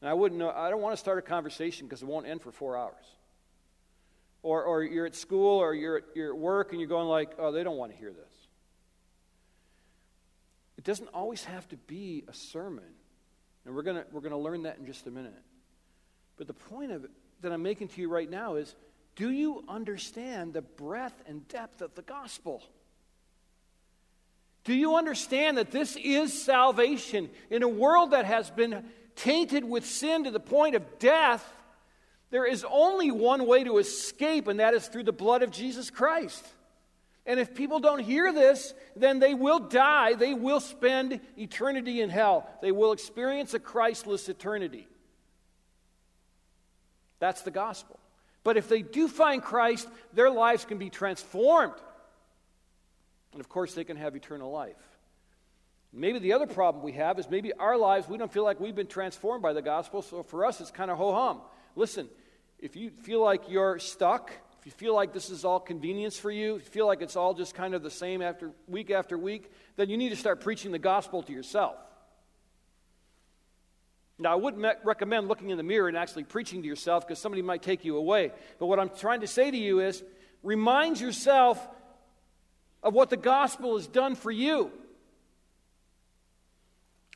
And 0.00 0.08
I 0.08 0.14
wouldn't 0.14 0.38
know, 0.38 0.50
I 0.50 0.70
don't 0.70 0.82
want 0.82 0.92
to 0.92 1.00
start 1.00 1.18
a 1.18 1.22
conversation 1.22 1.88
because 1.88 2.00
it 2.00 2.06
won't 2.06 2.28
end 2.28 2.42
for 2.42 2.52
four 2.52 2.76
hours. 2.76 3.04
Or, 4.44 4.62
or 4.62 4.84
you're 4.84 5.06
at 5.06 5.16
school 5.16 5.58
or 5.58 5.74
you're 5.74 5.96
at, 5.96 6.04
you're 6.14 6.32
at 6.32 6.38
work 6.38 6.70
and 6.70 6.80
you're 6.80 6.88
going 6.88 7.08
like, 7.08 7.32
oh, 7.40 7.50
they 7.50 7.64
don't 7.64 7.76
want 7.76 7.90
to 7.90 7.98
hear 7.98 8.12
this. 8.12 8.41
It 10.82 10.86
doesn't 10.86 11.10
always 11.14 11.44
have 11.44 11.68
to 11.68 11.76
be 11.76 12.24
a 12.26 12.34
sermon. 12.34 12.82
And 13.64 13.72
we're 13.72 13.84
going 13.84 14.02
we're 14.10 14.20
going 14.20 14.32
to 14.32 14.36
learn 14.36 14.64
that 14.64 14.78
in 14.78 14.84
just 14.84 15.06
a 15.06 15.12
minute. 15.12 15.32
But 16.36 16.48
the 16.48 16.54
point 16.54 16.90
of 16.90 17.04
it 17.04 17.10
that 17.40 17.52
I'm 17.52 17.62
making 17.62 17.86
to 17.86 18.00
you 18.00 18.08
right 18.08 18.28
now 18.28 18.56
is 18.56 18.74
do 19.14 19.30
you 19.30 19.62
understand 19.68 20.54
the 20.54 20.62
breadth 20.62 21.22
and 21.28 21.46
depth 21.46 21.82
of 21.82 21.94
the 21.94 22.02
gospel? 22.02 22.64
Do 24.64 24.74
you 24.74 24.96
understand 24.96 25.56
that 25.58 25.70
this 25.70 25.96
is 26.02 26.42
salvation 26.42 27.30
in 27.48 27.62
a 27.62 27.68
world 27.68 28.10
that 28.10 28.24
has 28.24 28.50
been 28.50 28.84
tainted 29.14 29.64
with 29.64 29.86
sin 29.86 30.24
to 30.24 30.32
the 30.32 30.40
point 30.40 30.74
of 30.74 30.98
death? 30.98 31.48
There 32.30 32.44
is 32.44 32.66
only 32.68 33.12
one 33.12 33.46
way 33.46 33.62
to 33.62 33.78
escape, 33.78 34.48
and 34.48 34.58
that 34.58 34.74
is 34.74 34.88
through 34.88 35.04
the 35.04 35.12
blood 35.12 35.44
of 35.44 35.52
Jesus 35.52 35.90
Christ. 35.90 36.44
And 37.24 37.38
if 37.38 37.54
people 37.54 37.78
don't 37.78 38.00
hear 38.00 38.32
this, 38.32 38.74
then 38.96 39.20
they 39.20 39.34
will 39.34 39.60
die. 39.60 40.14
They 40.14 40.34
will 40.34 40.60
spend 40.60 41.20
eternity 41.38 42.00
in 42.00 42.10
hell. 42.10 42.48
They 42.60 42.72
will 42.72 42.92
experience 42.92 43.54
a 43.54 43.60
Christless 43.60 44.28
eternity. 44.28 44.88
That's 47.20 47.42
the 47.42 47.52
gospel. 47.52 48.00
But 48.42 48.56
if 48.56 48.68
they 48.68 48.82
do 48.82 49.06
find 49.06 49.40
Christ, 49.40 49.88
their 50.12 50.30
lives 50.30 50.64
can 50.64 50.78
be 50.78 50.90
transformed. 50.90 51.74
And 53.32 53.40
of 53.40 53.48
course, 53.48 53.74
they 53.74 53.84
can 53.84 53.96
have 53.96 54.16
eternal 54.16 54.50
life. 54.50 54.76
Maybe 55.92 56.18
the 56.18 56.32
other 56.32 56.46
problem 56.46 56.82
we 56.82 56.92
have 56.92 57.18
is 57.18 57.28
maybe 57.28 57.52
our 57.52 57.76
lives, 57.76 58.08
we 58.08 58.16
don't 58.18 58.32
feel 58.32 58.44
like 58.44 58.58
we've 58.58 58.74
been 58.74 58.86
transformed 58.86 59.42
by 59.42 59.52
the 59.52 59.60
gospel, 59.60 60.00
so 60.00 60.22
for 60.22 60.46
us, 60.46 60.60
it's 60.60 60.70
kind 60.70 60.90
of 60.90 60.96
ho 60.96 61.12
hum. 61.12 61.40
Listen, 61.76 62.08
if 62.58 62.76
you 62.76 62.90
feel 62.90 63.22
like 63.22 63.48
you're 63.48 63.78
stuck, 63.78 64.32
if 64.62 64.66
you 64.66 64.70
feel 64.70 64.94
like 64.94 65.12
this 65.12 65.28
is 65.28 65.44
all 65.44 65.58
convenience 65.58 66.16
for 66.16 66.30
you, 66.30 66.54
if 66.54 66.66
you 66.66 66.70
feel 66.70 66.86
like 66.86 67.02
it's 67.02 67.16
all 67.16 67.34
just 67.34 67.52
kind 67.52 67.74
of 67.74 67.82
the 67.82 67.90
same 67.90 68.22
after 68.22 68.52
week 68.68 68.92
after 68.92 69.18
week, 69.18 69.50
then 69.74 69.90
you 69.90 69.96
need 69.96 70.10
to 70.10 70.16
start 70.16 70.40
preaching 70.40 70.70
the 70.70 70.78
gospel 70.78 71.20
to 71.24 71.32
yourself. 71.32 71.74
Now, 74.20 74.30
I 74.30 74.36
wouldn't 74.36 74.64
recommend 74.84 75.26
looking 75.26 75.50
in 75.50 75.56
the 75.56 75.64
mirror 75.64 75.88
and 75.88 75.96
actually 75.96 76.22
preaching 76.22 76.62
to 76.62 76.68
yourself 76.68 77.04
because 77.04 77.18
somebody 77.18 77.42
might 77.42 77.60
take 77.60 77.84
you 77.84 77.96
away. 77.96 78.30
But 78.60 78.66
what 78.66 78.78
I'm 78.78 78.90
trying 78.90 79.22
to 79.22 79.26
say 79.26 79.50
to 79.50 79.56
you 79.56 79.80
is 79.80 80.00
remind 80.44 81.00
yourself 81.00 81.58
of 82.84 82.94
what 82.94 83.10
the 83.10 83.16
gospel 83.16 83.76
has 83.76 83.88
done 83.88 84.14
for 84.14 84.30
you. 84.30 84.70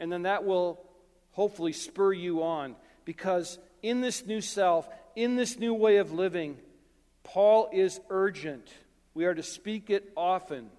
And 0.01 0.11
then 0.11 0.23
that 0.23 0.45
will 0.45 0.85
hopefully 1.31 1.75
spur 1.75 2.13
you 2.13 2.43
on 2.43 2.75
because 3.05 3.57
in 3.85 4.01
this 4.01 4.27
new 4.27 4.41
self, 4.41 4.89
in 5.15 5.37
this 5.37 5.61
new 5.61 5.75
way 5.75 5.99
of 5.99 6.11
living, 6.11 6.59
Paul 7.27 7.69
is 7.73 8.01
urgent. 8.09 8.73
We 9.13 9.25
are 9.25 9.35
to 9.35 9.43
speak 9.43 9.91
it 9.91 10.13
often. 10.17 10.71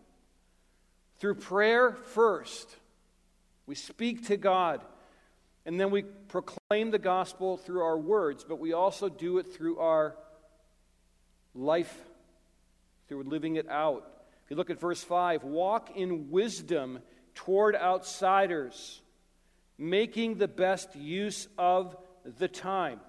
Through 1.19 1.35
prayer 1.35 1.91
first, 1.91 2.73
we 3.65 3.75
speak 3.75 4.27
to 4.27 4.37
God, 4.37 4.81
and 5.65 5.77
then 5.77 5.91
we 5.91 6.03
proclaim 6.03 6.91
the 6.91 6.99
gospel 6.99 7.57
through 7.57 7.81
our 7.81 7.97
words, 7.97 8.45
but 8.47 8.59
we 8.59 8.71
also 8.71 9.09
do 9.09 9.39
it 9.39 9.53
through 9.53 9.79
our 9.79 10.15
life, 11.53 11.93
through 13.09 13.23
living 13.23 13.57
it 13.57 13.67
out. 13.69 14.09
If 14.45 14.51
you 14.51 14.55
look 14.55 14.69
at 14.69 14.79
verse 14.79 15.03
5, 15.03 15.43
walk 15.43 15.97
in 15.97 16.31
wisdom 16.31 16.99
toward 17.35 17.75
outsiders, 17.75 19.01
making 19.77 20.37
the 20.37 20.47
best 20.47 20.95
use 20.95 21.49
of 21.57 21.97
the 22.39 22.47
time. 22.47 23.01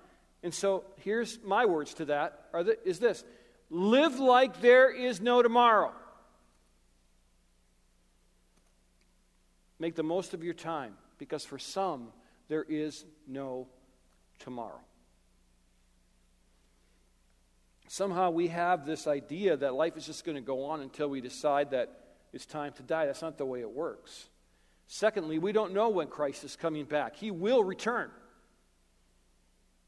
And 0.42 0.54
so 0.54 0.84
here's 0.98 1.38
my 1.42 1.66
words 1.66 1.94
to 1.94 2.06
that 2.06 2.50
is 2.84 2.98
this 2.98 3.24
live 3.70 4.18
like 4.18 4.60
there 4.60 4.90
is 4.90 5.20
no 5.20 5.42
tomorrow. 5.42 5.92
Make 9.78 9.94
the 9.94 10.02
most 10.02 10.34
of 10.34 10.42
your 10.42 10.54
time 10.54 10.94
because 11.18 11.44
for 11.44 11.58
some, 11.58 12.08
there 12.48 12.64
is 12.64 13.04
no 13.26 13.68
tomorrow. 14.40 14.80
Somehow 17.88 18.30
we 18.30 18.48
have 18.48 18.84
this 18.84 19.06
idea 19.06 19.56
that 19.56 19.74
life 19.74 19.96
is 19.96 20.04
just 20.04 20.24
going 20.24 20.36
to 20.36 20.42
go 20.42 20.66
on 20.66 20.80
until 20.80 21.08
we 21.08 21.20
decide 21.20 21.70
that 21.70 22.04
it's 22.32 22.44
time 22.44 22.72
to 22.74 22.82
die. 22.82 23.06
That's 23.06 23.22
not 23.22 23.38
the 23.38 23.46
way 23.46 23.60
it 23.60 23.70
works. 23.70 24.28
Secondly, 24.88 25.38
we 25.38 25.52
don't 25.52 25.72
know 25.72 25.88
when 25.88 26.08
Christ 26.08 26.44
is 26.44 26.56
coming 26.56 26.84
back. 26.84 27.16
He 27.16 27.30
will 27.30 27.64
return. 27.64 28.10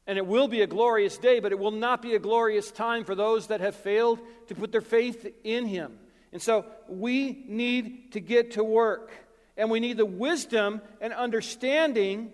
And 0.07 0.17
it 0.17 0.25
will 0.25 0.47
be 0.47 0.61
a 0.61 0.67
glorious 0.67 1.17
day, 1.17 1.39
but 1.39 1.51
it 1.51 1.59
will 1.59 1.71
not 1.71 2.01
be 2.01 2.15
a 2.15 2.19
glorious 2.19 2.71
time 2.71 3.03
for 3.03 3.15
those 3.15 3.47
that 3.47 3.61
have 3.61 3.75
failed 3.75 4.19
to 4.47 4.55
put 4.55 4.71
their 4.71 4.81
faith 4.81 5.27
in 5.43 5.65
Him. 5.65 5.97
And 6.33 6.41
so 6.41 6.65
we 6.87 7.43
need 7.47 8.13
to 8.13 8.19
get 8.19 8.51
to 8.51 8.63
work. 8.63 9.11
And 9.57 9.69
we 9.69 9.79
need 9.79 9.97
the 9.97 10.05
wisdom 10.05 10.81
and 11.01 11.13
understanding. 11.13 12.31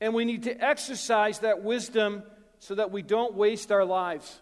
And 0.00 0.12
we 0.12 0.24
need 0.24 0.44
to 0.44 0.64
exercise 0.64 1.40
that 1.40 1.62
wisdom 1.62 2.24
so 2.58 2.74
that 2.74 2.90
we 2.90 3.02
don't 3.02 3.34
waste 3.34 3.70
our 3.70 3.84
lives. 3.84 4.40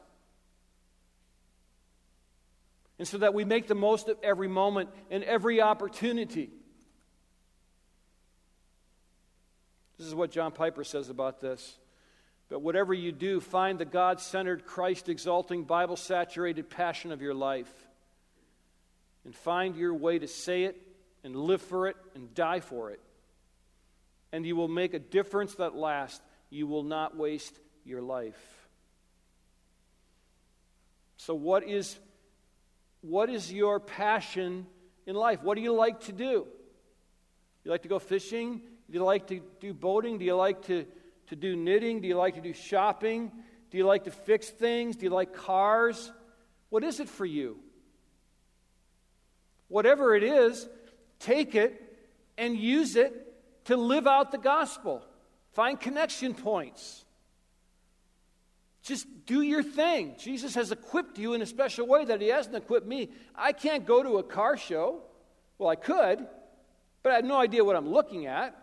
And 2.99 3.07
so 3.07 3.19
that 3.19 3.35
we 3.35 3.45
make 3.45 3.67
the 3.67 3.75
most 3.75 4.09
of 4.09 4.17
every 4.23 4.49
moment 4.49 4.91
and 5.11 5.25
every 5.25 5.61
opportunity. 5.61 6.51
This 9.99 10.07
is 10.07 10.15
what 10.15 10.31
John 10.31 10.53
Piper 10.53 10.85
says 10.85 11.11
about 11.11 11.41
this. 11.41 11.79
But 12.53 12.61
whatever 12.61 12.93
you 12.93 13.13
do, 13.13 13.41
find 13.41 13.79
the 13.79 13.87
God 13.87 14.21
centered, 14.21 14.67
Christ 14.67 15.09
exalting, 15.09 15.65
Bible 15.65 15.97
saturated 15.97 16.69
passion 16.69 17.11
of 17.11 17.23
your 17.23 17.33
life. 17.33 17.73
And 19.25 19.35
find 19.35 19.75
your 19.75 19.95
way 19.95 20.19
to 20.19 20.29
say 20.29 20.65
it 20.65 20.77
and 21.25 21.35
live 21.35 21.63
for 21.63 21.89
it 21.89 21.97
and 22.15 22.35
die 22.35 22.61
for 22.61 22.91
it. 22.91 23.01
And 24.33 24.45
you 24.45 24.55
will 24.55 24.69
make 24.69 24.93
a 24.93 24.99
difference 24.99 25.55
that 25.55 25.75
lasts. 25.75 26.21
You 26.51 26.67
will 26.67 26.83
not 26.83 27.17
waste 27.17 27.59
your 27.87 28.03
life. 28.03 28.69
So, 31.17 31.35
what 31.35 31.67
is, 31.67 31.99
what 33.01 33.31
is 33.31 33.51
your 33.51 33.81
passion 33.81 34.67
in 35.07 35.15
life? 35.17 35.43
What 35.43 35.55
do 35.55 35.63
you 35.63 35.73
like 35.73 36.01
to 36.01 36.13
do? 36.13 36.47
You 37.65 37.71
like 37.71 37.85
to 37.85 37.89
go 37.89 37.99
fishing? 37.99 38.61
Do 38.91 38.99
you 38.99 39.03
like 39.03 39.29
to 39.29 39.41
do 39.59 39.73
boating? 39.73 40.19
Do 40.19 40.27
you 40.27 40.37
like 40.37 40.67
to 40.67 40.85
to 41.33 41.37
do 41.37 41.57
knitting? 41.57 42.01
Do 42.01 42.09
you 42.09 42.17
like 42.17 42.35
to 42.35 42.41
do 42.41 42.53
shopping? 42.53 43.33
Do 43.71 43.79
you 43.79 43.87
like 43.87 44.05
to 44.05 44.11
fix 44.11 44.51
things? 44.51 44.97
Do 44.97 45.05
you 45.05 45.11
like 45.11 45.33
cars? 45.35 46.13
What 46.69 46.85
is 46.85 47.01
it 47.01 47.09
for 47.09 47.25
you? 47.25 47.59
Whatever 49.69 50.15
it 50.15 50.23
is, 50.23 50.69
take 51.19 51.55
it 51.55 51.81
and 52.37 52.57
use 52.57 52.97
it 52.97 53.13
to 53.65 53.77
live 53.77 54.07
out 54.07 54.31
the 54.31 54.39
gospel. 54.39 55.03
Find 55.55 55.81
connection 55.81 56.35
points. 56.35 57.05
Just 58.83 59.07
do 59.25 59.41
your 59.41 59.63
thing. 59.63 60.17
Jesus 60.19 60.55
has 60.55 60.71
equipped 60.71 61.17
you 61.17 61.33
in 61.33 61.41
a 61.41 61.47
special 61.47 61.87
way 61.87 62.05
that 62.05 62.21
He 62.21 62.29
hasn't 62.29 62.57
equipped 62.57 62.87
me. 62.87 63.11
I 63.35 63.53
can't 63.53 63.87
go 63.87 64.03
to 64.03 64.19
a 64.19 64.23
car 64.23 64.59
show. 64.59 65.01
Well, 65.57 65.71
I 65.71 65.77
could, 65.77 66.27
but 67.03 67.13
I 67.13 67.17
have 67.17 67.25
no 67.25 67.39
idea 67.39 67.65
what 67.65 67.77
I'm 67.77 67.89
looking 67.89 68.27
at. 68.27 68.62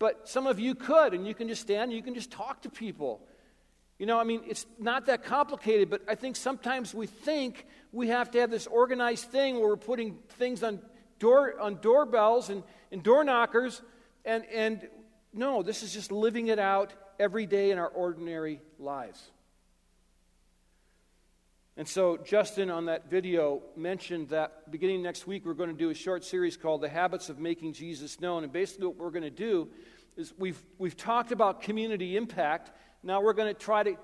But 0.00 0.28
some 0.28 0.48
of 0.48 0.58
you 0.58 0.74
could, 0.74 1.14
and 1.14 1.28
you 1.28 1.34
can 1.34 1.46
just 1.46 1.60
stand 1.60 1.84
and 1.84 1.92
you 1.92 2.02
can 2.02 2.14
just 2.14 2.32
talk 2.32 2.62
to 2.62 2.70
people. 2.70 3.20
You 3.98 4.06
know, 4.06 4.18
I 4.18 4.24
mean, 4.24 4.40
it's 4.48 4.64
not 4.78 5.06
that 5.06 5.22
complicated, 5.22 5.90
but 5.90 6.00
I 6.08 6.14
think 6.14 6.36
sometimes 6.36 6.94
we 6.94 7.06
think 7.06 7.66
we 7.92 8.08
have 8.08 8.30
to 8.30 8.40
have 8.40 8.50
this 8.50 8.66
organized 8.66 9.26
thing 9.26 9.60
where 9.60 9.68
we're 9.68 9.76
putting 9.76 10.18
things 10.30 10.62
on 10.62 10.80
door 11.18 11.60
on 11.60 11.76
doorbells 11.82 12.48
and, 12.48 12.62
and 12.90 13.02
door 13.02 13.22
knockers, 13.24 13.82
and, 14.24 14.46
and 14.46 14.88
no, 15.34 15.62
this 15.62 15.82
is 15.82 15.92
just 15.92 16.10
living 16.10 16.46
it 16.46 16.58
out 16.58 16.94
every 17.18 17.44
day 17.44 17.70
in 17.70 17.78
our 17.78 17.88
ordinary 17.88 18.62
lives. 18.78 19.30
And 21.80 21.88
so, 21.88 22.18
Justin 22.18 22.68
on 22.68 22.84
that 22.84 23.08
video 23.08 23.62
mentioned 23.74 24.28
that 24.28 24.70
beginning 24.70 25.02
next 25.02 25.26
week, 25.26 25.46
we're 25.46 25.54
going 25.54 25.70
to 25.70 25.74
do 25.74 25.88
a 25.88 25.94
short 25.94 26.26
series 26.26 26.54
called 26.58 26.82
The 26.82 26.90
Habits 26.90 27.30
of 27.30 27.38
Making 27.38 27.72
Jesus 27.72 28.20
Known. 28.20 28.44
And 28.44 28.52
basically, 28.52 28.88
what 28.88 28.98
we're 28.98 29.10
going 29.10 29.22
to 29.22 29.30
do 29.30 29.66
is 30.14 30.34
we've, 30.36 30.62
we've 30.76 30.94
talked 30.94 31.32
about 31.32 31.62
community 31.62 32.18
impact. 32.18 32.70
Now 33.02 33.22
we're 33.22 33.32
going 33.32 33.48
to 33.48 33.58
try 33.58 33.82
to 33.82 33.96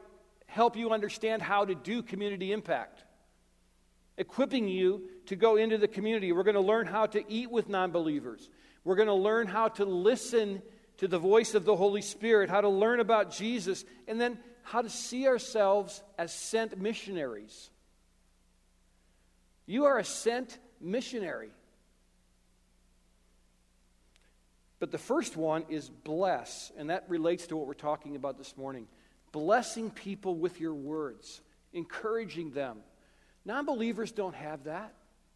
help 0.46 0.74
you 0.74 0.88
understand 0.88 1.42
how 1.42 1.66
to 1.66 1.74
do 1.74 2.02
community 2.02 2.50
impact, 2.50 3.04
equipping 4.16 4.68
you 4.68 5.10
to 5.26 5.36
go 5.36 5.56
into 5.56 5.76
the 5.76 5.86
community. 5.86 6.32
We're 6.32 6.44
going 6.44 6.54
to 6.54 6.62
learn 6.62 6.86
how 6.86 7.04
to 7.04 7.30
eat 7.30 7.50
with 7.50 7.68
non 7.68 7.90
believers. 7.90 8.48
We're 8.84 8.96
going 8.96 9.08
to 9.08 9.12
learn 9.12 9.48
how 9.48 9.68
to 9.68 9.84
listen 9.84 10.62
to 10.96 11.08
the 11.08 11.18
voice 11.18 11.54
of 11.54 11.66
the 11.66 11.76
Holy 11.76 12.00
Spirit, 12.00 12.48
how 12.48 12.62
to 12.62 12.70
learn 12.70 13.00
about 13.00 13.32
Jesus, 13.32 13.84
and 14.08 14.18
then 14.18 14.38
how 14.66 14.82
to 14.82 14.90
see 14.90 15.28
ourselves 15.28 16.02
as 16.18 16.34
sent 16.34 16.76
missionaries. 16.76 17.70
You 19.64 19.84
are 19.84 19.96
a 19.96 20.04
sent 20.04 20.58
missionary. 20.80 21.50
But 24.80 24.90
the 24.90 24.98
first 24.98 25.36
one 25.36 25.66
is 25.68 25.88
bless, 25.88 26.72
and 26.76 26.90
that 26.90 27.04
relates 27.06 27.46
to 27.46 27.56
what 27.56 27.68
we're 27.68 27.74
talking 27.74 28.16
about 28.16 28.38
this 28.38 28.56
morning. 28.56 28.88
Blessing 29.30 29.88
people 29.88 30.34
with 30.34 30.60
your 30.60 30.74
words, 30.74 31.42
encouraging 31.72 32.50
them. 32.50 32.78
Non 33.44 33.66
believers 33.66 34.10
don't 34.10 34.34
have 34.34 34.64
that 34.64 34.92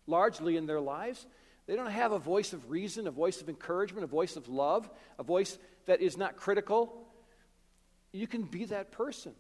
largely 0.09 0.57
in 0.57 0.66
their 0.66 0.81
lives. 0.81 1.25
They 1.69 1.77
don't 1.77 1.87
have 1.87 2.11
a 2.11 2.19
voice 2.19 2.53
of 2.53 2.69
reason, 2.69 3.07
a 3.07 3.12
voice 3.12 3.40
of 3.40 3.49
encouragement, 3.49 4.03
a 4.03 4.09
voice 4.09 4.35
of 4.35 4.49
love, 4.49 4.90
a 5.21 5.23
voice 5.23 5.57
that 5.87 6.01
is 6.01 6.16
not 6.16 6.35
critical. 6.35 7.07
You 8.12 8.27
can 8.27 8.42
be 8.42 8.66
that 8.66 8.92
person. 8.92 9.33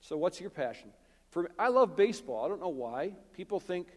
So, 0.00 0.16
what's 0.16 0.40
your 0.40 0.50
passion? 0.50 0.90
For 1.30 1.50
I 1.58 1.68
love 1.68 1.96
baseball. 1.96 2.44
I 2.44 2.48
don't 2.48 2.60
know 2.60 2.68
why. 2.68 3.14
People 3.34 3.60
think 3.60 3.88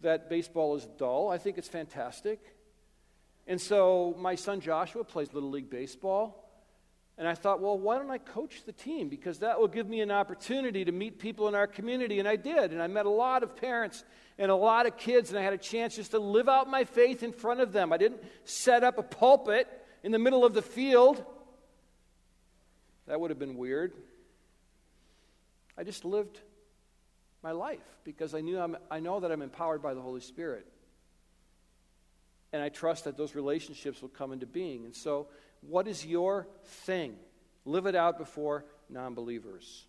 that 0.00 0.28
baseball 0.28 0.74
is 0.76 0.86
dull. 0.98 1.30
I 1.30 1.38
think 1.38 1.58
it's 1.58 1.68
fantastic. 1.68 2.40
And 3.46 3.60
so 3.60 4.14
my 4.18 4.34
son 4.34 4.60
Joshua 4.60 5.04
plays 5.04 5.32
Little 5.32 5.50
League 5.50 5.70
Baseball. 5.70 6.38
And 7.18 7.28
I 7.28 7.34
thought, 7.34 7.60
well, 7.60 7.78
why 7.78 7.98
don't 7.98 8.10
I 8.10 8.18
coach 8.18 8.64
the 8.64 8.72
team? 8.72 9.08
Because 9.08 9.40
that 9.40 9.60
will 9.60 9.68
give 9.68 9.86
me 9.88 10.00
an 10.00 10.10
opportunity 10.10 10.84
to 10.84 10.92
meet 10.92 11.18
people 11.18 11.46
in 11.46 11.54
our 11.54 11.66
community. 11.66 12.18
And 12.18 12.26
I 12.26 12.36
did. 12.36 12.72
And 12.72 12.82
I 12.82 12.86
met 12.86 13.06
a 13.06 13.10
lot 13.10 13.42
of 13.42 13.54
parents 13.54 14.02
and 14.38 14.50
a 14.50 14.56
lot 14.56 14.86
of 14.86 14.96
kids. 14.96 15.30
And 15.30 15.38
I 15.38 15.42
had 15.42 15.52
a 15.52 15.58
chance 15.58 15.96
just 15.96 16.12
to 16.12 16.18
live 16.18 16.48
out 16.48 16.68
my 16.68 16.84
faith 16.84 17.22
in 17.22 17.32
front 17.32 17.60
of 17.60 17.72
them. 17.72 17.92
I 17.92 17.98
didn't 17.98 18.22
set 18.44 18.82
up 18.82 18.98
a 18.98 19.02
pulpit 19.02 19.68
in 20.02 20.10
the 20.10 20.18
middle 20.18 20.44
of 20.44 20.54
the 20.54 20.62
field. 20.62 21.24
That 23.06 23.20
would 23.20 23.30
have 23.30 23.38
been 23.38 23.56
weird. 23.56 23.92
I 25.76 25.84
just 25.84 26.04
lived 26.04 26.38
my 27.42 27.52
life 27.52 27.80
because 28.04 28.34
I 28.34 28.40
knew 28.40 28.60
I'm, 28.60 28.76
I 28.90 29.00
know 29.00 29.20
that 29.20 29.32
I'm 29.32 29.42
empowered 29.42 29.82
by 29.82 29.94
the 29.94 30.00
Holy 30.00 30.20
Spirit. 30.20 30.66
And 32.52 32.62
I 32.62 32.68
trust 32.68 33.04
that 33.04 33.16
those 33.16 33.34
relationships 33.34 34.02
will 34.02 34.10
come 34.10 34.32
into 34.32 34.46
being. 34.46 34.84
And 34.84 34.94
so, 34.94 35.28
what 35.62 35.88
is 35.88 36.04
your 36.04 36.46
thing? 36.64 37.16
Live 37.64 37.86
it 37.86 37.94
out 37.94 38.18
before 38.18 38.64
non 38.90 39.14
believers. 39.14 39.86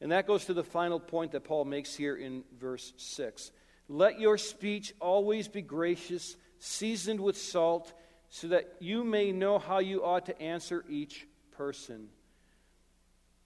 And 0.00 0.10
that 0.10 0.26
goes 0.26 0.46
to 0.46 0.54
the 0.54 0.64
final 0.64 0.98
point 0.98 1.32
that 1.32 1.44
Paul 1.44 1.64
makes 1.64 1.94
here 1.94 2.16
in 2.16 2.42
verse 2.58 2.92
6. 2.96 3.52
Let 3.88 4.18
your 4.18 4.36
speech 4.36 4.92
always 5.00 5.46
be 5.46 5.62
gracious, 5.62 6.36
seasoned 6.58 7.20
with 7.20 7.36
salt, 7.36 7.92
so 8.28 8.48
that 8.48 8.76
you 8.80 9.04
may 9.04 9.30
know 9.30 9.60
how 9.60 9.78
you 9.78 10.04
ought 10.04 10.26
to 10.26 10.42
answer 10.42 10.84
each 10.88 11.26
person. 11.52 12.08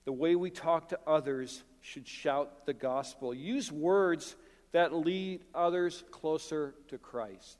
The 0.04 0.12
way 0.12 0.36
we 0.36 0.50
talk 0.50 0.88
to 0.90 0.98
others 1.06 1.62
should 1.80 2.06
shout 2.06 2.66
the 2.66 2.74
gospel. 2.74 3.34
Use 3.34 3.70
words 3.70 4.36
that 4.72 4.94
lead 4.94 5.44
others 5.54 6.04
closer 6.10 6.74
to 6.88 6.98
Christ. 6.98 7.58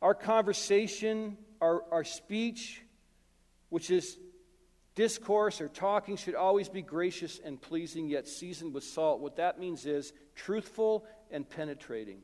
Our 0.00 0.14
conversation, 0.14 1.36
our, 1.60 1.82
our 1.90 2.04
speech, 2.04 2.82
which 3.68 3.90
is 3.90 4.16
discourse 4.94 5.60
or 5.60 5.68
talking 5.68 6.16
should 6.16 6.34
always 6.34 6.68
be 6.68 6.82
gracious 6.82 7.40
and 7.44 7.60
pleasing, 7.60 8.08
yet 8.08 8.26
seasoned 8.26 8.74
with 8.74 8.84
salt. 8.84 9.20
What 9.20 9.36
that 9.36 9.58
means 9.58 9.86
is 9.86 10.12
truthful 10.34 11.04
and 11.30 11.48
penetrating. 11.48 12.20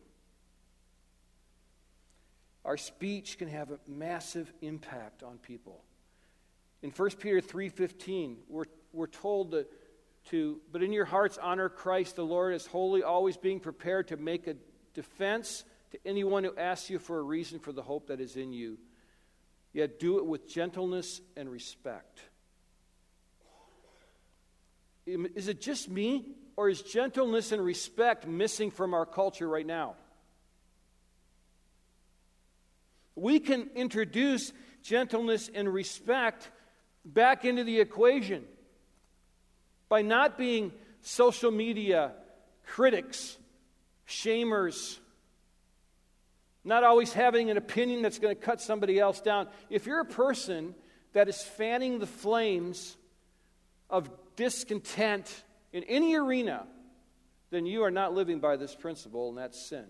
Our 2.64 2.76
speech 2.76 3.38
can 3.38 3.48
have 3.48 3.70
a 3.70 3.78
massive 3.86 4.52
impact 4.62 5.22
on 5.22 5.38
people. 5.38 5.84
In 6.84 6.90
1 6.90 7.10
Peter 7.18 7.40
3:15, 7.40 8.36
we're, 8.46 8.66
we're 8.92 9.06
told 9.06 9.52
to, 9.52 9.66
to, 10.26 10.60
but 10.70 10.82
in 10.82 10.92
your 10.92 11.06
hearts 11.06 11.38
honor 11.40 11.70
Christ 11.70 12.16
the 12.16 12.26
Lord 12.26 12.52
as 12.52 12.66
holy, 12.66 13.02
always 13.02 13.38
being 13.38 13.58
prepared 13.58 14.08
to 14.08 14.18
make 14.18 14.46
a 14.46 14.56
defense 14.92 15.64
to 15.92 15.98
anyone 16.04 16.44
who 16.44 16.54
asks 16.58 16.90
you 16.90 16.98
for 16.98 17.18
a 17.18 17.22
reason 17.22 17.58
for 17.58 17.72
the 17.72 17.80
hope 17.80 18.08
that 18.08 18.20
is 18.20 18.36
in 18.36 18.52
you. 18.52 18.76
Yet 19.72 19.98
do 19.98 20.18
it 20.18 20.26
with 20.26 20.46
gentleness 20.46 21.22
and 21.38 21.50
respect. 21.50 22.20
Is 25.06 25.48
it 25.48 25.62
just 25.62 25.88
me, 25.88 26.26
or 26.54 26.68
is 26.68 26.82
gentleness 26.82 27.50
and 27.50 27.64
respect 27.64 28.26
missing 28.26 28.70
from 28.70 28.92
our 28.92 29.06
culture 29.06 29.48
right 29.48 29.66
now? 29.66 29.94
We 33.16 33.40
can 33.40 33.70
introduce 33.74 34.52
gentleness 34.82 35.48
and 35.54 35.72
respect 35.72 36.50
back 37.04 37.44
into 37.44 37.64
the 37.64 37.80
equation 37.80 38.44
by 39.88 40.02
not 40.02 40.38
being 40.38 40.72
social 41.02 41.50
media 41.50 42.12
critics, 42.66 43.36
shamers, 44.08 44.98
not 46.64 46.82
always 46.82 47.12
having 47.12 47.50
an 47.50 47.56
opinion 47.56 48.02
that's 48.02 48.18
going 48.18 48.34
to 48.34 48.40
cut 48.40 48.60
somebody 48.60 48.98
else 48.98 49.20
down. 49.20 49.48
If 49.68 49.86
you're 49.86 50.00
a 50.00 50.06
person 50.06 50.74
that 51.12 51.28
is 51.28 51.42
fanning 51.42 51.98
the 51.98 52.06
flames 52.06 52.96
of 53.90 54.10
discontent 54.36 55.44
in 55.72 55.84
any 55.84 56.14
arena, 56.16 56.66
then 57.50 57.66
you 57.66 57.84
are 57.84 57.90
not 57.90 58.14
living 58.14 58.40
by 58.40 58.56
this 58.56 58.74
principle, 58.74 59.28
and 59.28 59.38
that's 59.38 59.60
sin. 59.68 59.84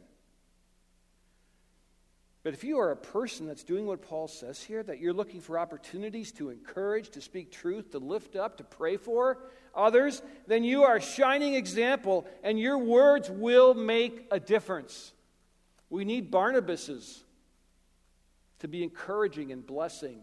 But 2.45 2.53
if 2.53 2.63
you 2.63 2.79
are 2.79 2.91
a 2.91 2.97
person 2.97 3.47
that's 3.47 3.65
doing 3.65 3.87
what 3.87 4.03
Paul 4.03 4.29
says 4.29 4.63
here, 4.63 4.83
that 4.83 5.01
you're 5.01 5.15
looking 5.15 5.41
for 5.41 5.59
opportunities 5.59 6.31
to 6.33 6.51
encourage, 6.51 7.09
to 7.11 7.23
speak 7.23 7.51
truth, 7.51 7.93
to 7.93 7.99
lift 7.99 8.37
up, 8.37 8.59
to 8.59 8.65
pray 8.65 8.99
for 8.99 9.39
others, 9.75 10.21
then 10.47 10.63
you 10.63 10.85
are 10.85 10.97
a 10.97 11.01
shining 11.01 11.55
example, 11.55 12.27
and 12.43 12.61
your 12.61 12.77
words 12.77 13.31
will 13.31 13.73
make 13.73 14.27
a 14.31 14.39
difference. 14.39 15.15
We 15.89 16.05
need 16.05 16.31
Barnabases 16.31 17.23
to 18.59 18.69
be 18.69 18.83
encouraging 18.83 19.51
and 19.51 19.67
blessing 19.67 20.21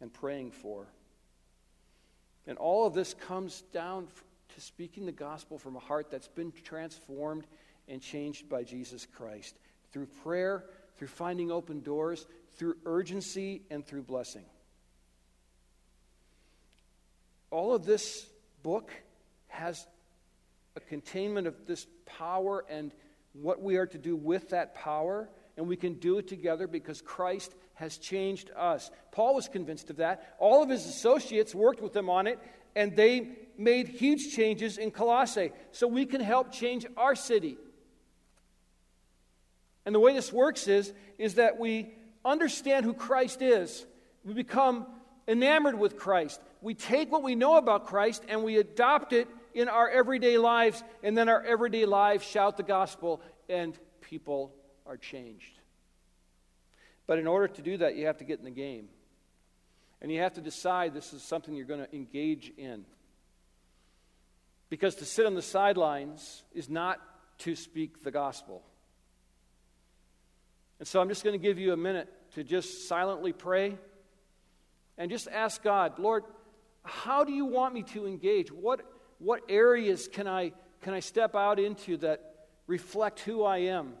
and 0.00 0.12
praying 0.12 0.50
for. 0.50 0.88
And 2.48 2.58
all 2.58 2.88
of 2.88 2.94
this 2.94 3.14
comes 3.14 3.62
down 3.72 4.08
to 4.54 4.60
speaking 4.60 5.06
the 5.06 5.12
gospel 5.12 5.58
from 5.58 5.76
a 5.76 5.80
heart 5.80 6.10
that's 6.10 6.26
been 6.26 6.52
transformed 6.64 7.46
and 7.86 8.02
changed 8.02 8.48
by 8.48 8.64
Jesus 8.64 9.06
Christ 9.06 9.54
through 9.92 10.06
prayer, 10.24 10.64
through 11.00 11.08
finding 11.08 11.50
open 11.50 11.80
doors, 11.80 12.26
through 12.58 12.76
urgency, 12.84 13.62
and 13.70 13.86
through 13.86 14.02
blessing. 14.02 14.44
All 17.50 17.74
of 17.74 17.86
this 17.86 18.28
book 18.62 18.92
has 19.48 19.86
a 20.76 20.80
containment 20.80 21.46
of 21.46 21.66
this 21.66 21.86
power 22.04 22.66
and 22.68 22.92
what 23.32 23.62
we 23.62 23.78
are 23.78 23.86
to 23.86 23.96
do 23.96 24.14
with 24.14 24.50
that 24.50 24.74
power, 24.74 25.30
and 25.56 25.66
we 25.66 25.74
can 25.74 25.94
do 25.94 26.18
it 26.18 26.28
together 26.28 26.66
because 26.66 27.00
Christ 27.00 27.54
has 27.72 27.96
changed 27.96 28.50
us. 28.54 28.90
Paul 29.10 29.34
was 29.34 29.48
convinced 29.48 29.88
of 29.88 29.96
that. 29.96 30.36
All 30.38 30.62
of 30.62 30.68
his 30.68 30.84
associates 30.84 31.54
worked 31.54 31.80
with 31.80 31.96
him 31.96 32.10
on 32.10 32.26
it, 32.26 32.38
and 32.76 32.94
they 32.94 33.38
made 33.56 33.88
huge 33.88 34.34
changes 34.36 34.76
in 34.76 34.90
Colossae. 34.90 35.52
So 35.72 35.86
we 35.86 36.04
can 36.04 36.20
help 36.20 36.52
change 36.52 36.84
our 36.98 37.14
city. 37.14 37.56
And 39.84 39.94
the 39.94 40.00
way 40.00 40.12
this 40.12 40.32
works 40.32 40.68
is, 40.68 40.92
is 41.18 41.34
that 41.34 41.58
we 41.58 41.94
understand 42.24 42.84
who 42.84 42.94
Christ 42.94 43.42
is. 43.42 43.86
We 44.24 44.34
become 44.34 44.86
enamored 45.26 45.78
with 45.78 45.96
Christ. 45.96 46.40
We 46.60 46.74
take 46.74 47.10
what 47.10 47.22
we 47.22 47.34
know 47.34 47.56
about 47.56 47.86
Christ 47.86 48.24
and 48.28 48.42
we 48.42 48.58
adopt 48.58 49.12
it 49.12 49.28
in 49.54 49.68
our 49.68 49.88
everyday 49.88 50.38
lives, 50.38 50.82
and 51.02 51.16
then 51.18 51.28
our 51.28 51.42
everyday 51.42 51.84
lives 51.84 52.24
shout 52.24 52.56
the 52.56 52.62
gospel, 52.62 53.20
and 53.48 53.76
people 54.00 54.54
are 54.86 54.96
changed. 54.96 55.58
But 57.06 57.18
in 57.18 57.26
order 57.26 57.48
to 57.48 57.62
do 57.62 57.78
that, 57.78 57.96
you 57.96 58.06
have 58.06 58.18
to 58.18 58.24
get 58.24 58.38
in 58.38 58.44
the 58.44 58.50
game. 58.50 58.88
And 60.00 60.10
you 60.10 60.20
have 60.20 60.34
to 60.34 60.40
decide 60.40 60.94
this 60.94 61.12
is 61.12 61.22
something 61.22 61.54
you're 61.54 61.66
going 61.66 61.84
to 61.84 61.94
engage 61.94 62.52
in. 62.56 62.84
Because 64.68 64.94
to 64.96 65.04
sit 65.04 65.26
on 65.26 65.34
the 65.34 65.42
sidelines 65.42 66.44
is 66.54 66.68
not 66.68 67.00
to 67.38 67.56
speak 67.56 68.02
the 68.04 68.12
gospel. 68.12 68.62
And 70.80 70.88
so 70.88 71.00
I'm 71.00 71.08
just 71.08 71.22
going 71.22 71.38
to 71.38 71.42
give 71.42 71.58
you 71.58 71.72
a 71.72 71.76
minute 71.76 72.08
to 72.34 72.42
just 72.42 72.88
silently 72.88 73.32
pray 73.32 73.76
and 74.96 75.10
just 75.10 75.28
ask 75.28 75.62
God, 75.62 75.98
Lord, 75.98 76.24
how 76.82 77.22
do 77.22 77.32
you 77.32 77.44
want 77.44 77.74
me 77.74 77.82
to 77.84 78.06
engage? 78.06 78.50
What, 78.50 78.80
what 79.18 79.42
areas 79.50 80.08
can 80.08 80.26
I, 80.26 80.52
can 80.80 80.94
I 80.94 81.00
step 81.00 81.36
out 81.36 81.60
into 81.60 81.98
that 81.98 82.48
reflect 82.66 83.20
who 83.20 83.44
I 83.44 83.58
am? 83.58 83.92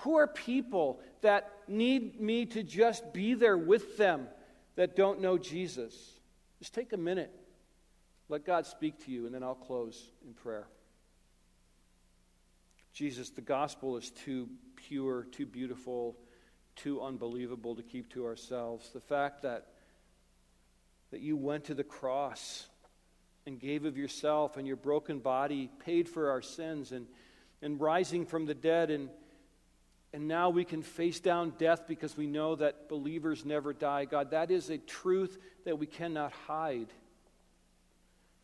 Who 0.00 0.14
are 0.16 0.28
people 0.28 1.00
that 1.22 1.50
need 1.66 2.20
me 2.20 2.46
to 2.46 2.62
just 2.62 3.12
be 3.12 3.34
there 3.34 3.58
with 3.58 3.96
them 3.96 4.28
that 4.76 4.94
don't 4.94 5.20
know 5.20 5.36
Jesus? 5.38 5.94
Just 6.60 6.72
take 6.72 6.92
a 6.92 6.96
minute. 6.96 7.34
Let 8.28 8.44
God 8.44 8.66
speak 8.66 9.04
to 9.06 9.10
you, 9.10 9.26
and 9.26 9.34
then 9.34 9.42
I'll 9.42 9.54
close 9.54 10.10
in 10.24 10.34
prayer. 10.34 10.68
Jesus, 12.96 13.28
the 13.28 13.42
gospel 13.42 13.98
is 13.98 14.08
too 14.08 14.48
pure, 14.74 15.24
too 15.24 15.44
beautiful, 15.44 16.16
too 16.76 17.02
unbelievable 17.02 17.74
to 17.74 17.82
keep 17.82 18.08
to 18.14 18.24
ourselves. 18.24 18.88
The 18.88 19.02
fact 19.02 19.42
that, 19.42 19.66
that 21.10 21.20
you 21.20 21.36
went 21.36 21.64
to 21.64 21.74
the 21.74 21.84
cross 21.84 22.66
and 23.44 23.60
gave 23.60 23.84
of 23.84 23.98
yourself 23.98 24.56
and 24.56 24.66
your 24.66 24.76
broken 24.76 25.18
body, 25.18 25.68
paid 25.84 26.08
for 26.08 26.30
our 26.30 26.40
sins, 26.40 26.90
and, 26.90 27.06
and 27.60 27.78
rising 27.78 28.24
from 28.24 28.46
the 28.46 28.54
dead. 28.54 28.90
And, 28.90 29.10
and 30.14 30.26
now 30.26 30.48
we 30.48 30.64
can 30.64 30.80
face 30.80 31.20
down 31.20 31.52
death 31.58 31.82
because 31.86 32.16
we 32.16 32.26
know 32.26 32.56
that 32.56 32.88
believers 32.88 33.44
never 33.44 33.74
die. 33.74 34.06
God, 34.06 34.30
that 34.30 34.50
is 34.50 34.70
a 34.70 34.78
truth 34.78 35.36
that 35.66 35.78
we 35.78 35.86
cannot 35.86 36.32
hide. 36.46 36.88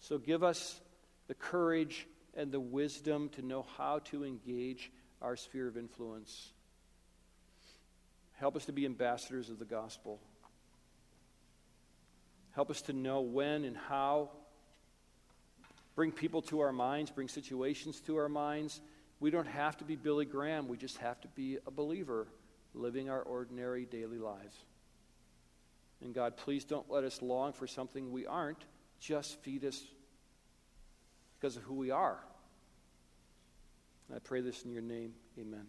So 0.00 0.18
give 0.18 0.44
us 0.44 0.78
the 1.26 1.34
courage 1.34 2.06
and 2.34 2.50
the 2.50 2.60
wisdom 2.60 3.28
to 3.30 3.42
know 3.42 3.66
how 3.76 3.98
to 4.00 4.24
engage 4.24 4.90
our 5.20 5.36
sphere 5.36 5.68
of 5.68 5.76
influence. 5.76 6.52
Help 8.32 8.56
us 8.56 8.64
to 8.64 8.72
be 8.72 8.84
ambassadors 8.86 9.50
of 9.50 9.58
the 9.58 9.64
gospel. 9.64 10.20
Help 12.52 12.70
us 12.70 12.82
to 12.82 12.92
know 12.92 13.20
when 13.20 13.64
and 13.64 13.76
how 13.76 14.30
bring 15.94 16.10
people 16.10 16.42
to 16.42 16.60
our 16.60 16.72
minds, 16.72 17.10
bring 17.10 17.28
situations 17.28 18.00
to 18.00 18.16
our 18.16 18.28
minds. 18.28 18.80
We 19.20 19.30
don't 19.30 19.46
have 19.46 19.76
to 19.78 19.84
be 19.84 19.96
Billy 19.96 20.24
Graham, 20.24 20.68
we 20.68 20.76
just 20.76 20.98
have 20.98 21.20
to 21.20 21.28
be 21.28 21.58
a 21.66 21.70
believer 21.70 22.26
living 22.74 23.10
our 23.10 23.22
ordinary 23.22 23.84
daily 23.84 24.18
lives. 24.18 24.56
And 26.00 26.14
God, 26.14 26.36
please 26.36 26.64
don't 26.64 26.90
let 26.90 27.04
us 27.04 27.22
long 27.22 27.52
for 27.52 27.66
something 27.66 28.10
we 28.10 28.26
aren't. 28.26 28.64
Just 28.98 29.40
feed 29.42 29.64
us 29.64 29.80
because 31.42 31.56
of 31.56 31.64
who 31.64 31.74
we 31.74 31.90
are. 31.90 32.20
I 34.14 34.20
pray 34.20 34.42
this 34.42 34.62
in 34.62 34.70
your 34.70 34.82
name. 34.82 35.12
Amen. 35.36 35.66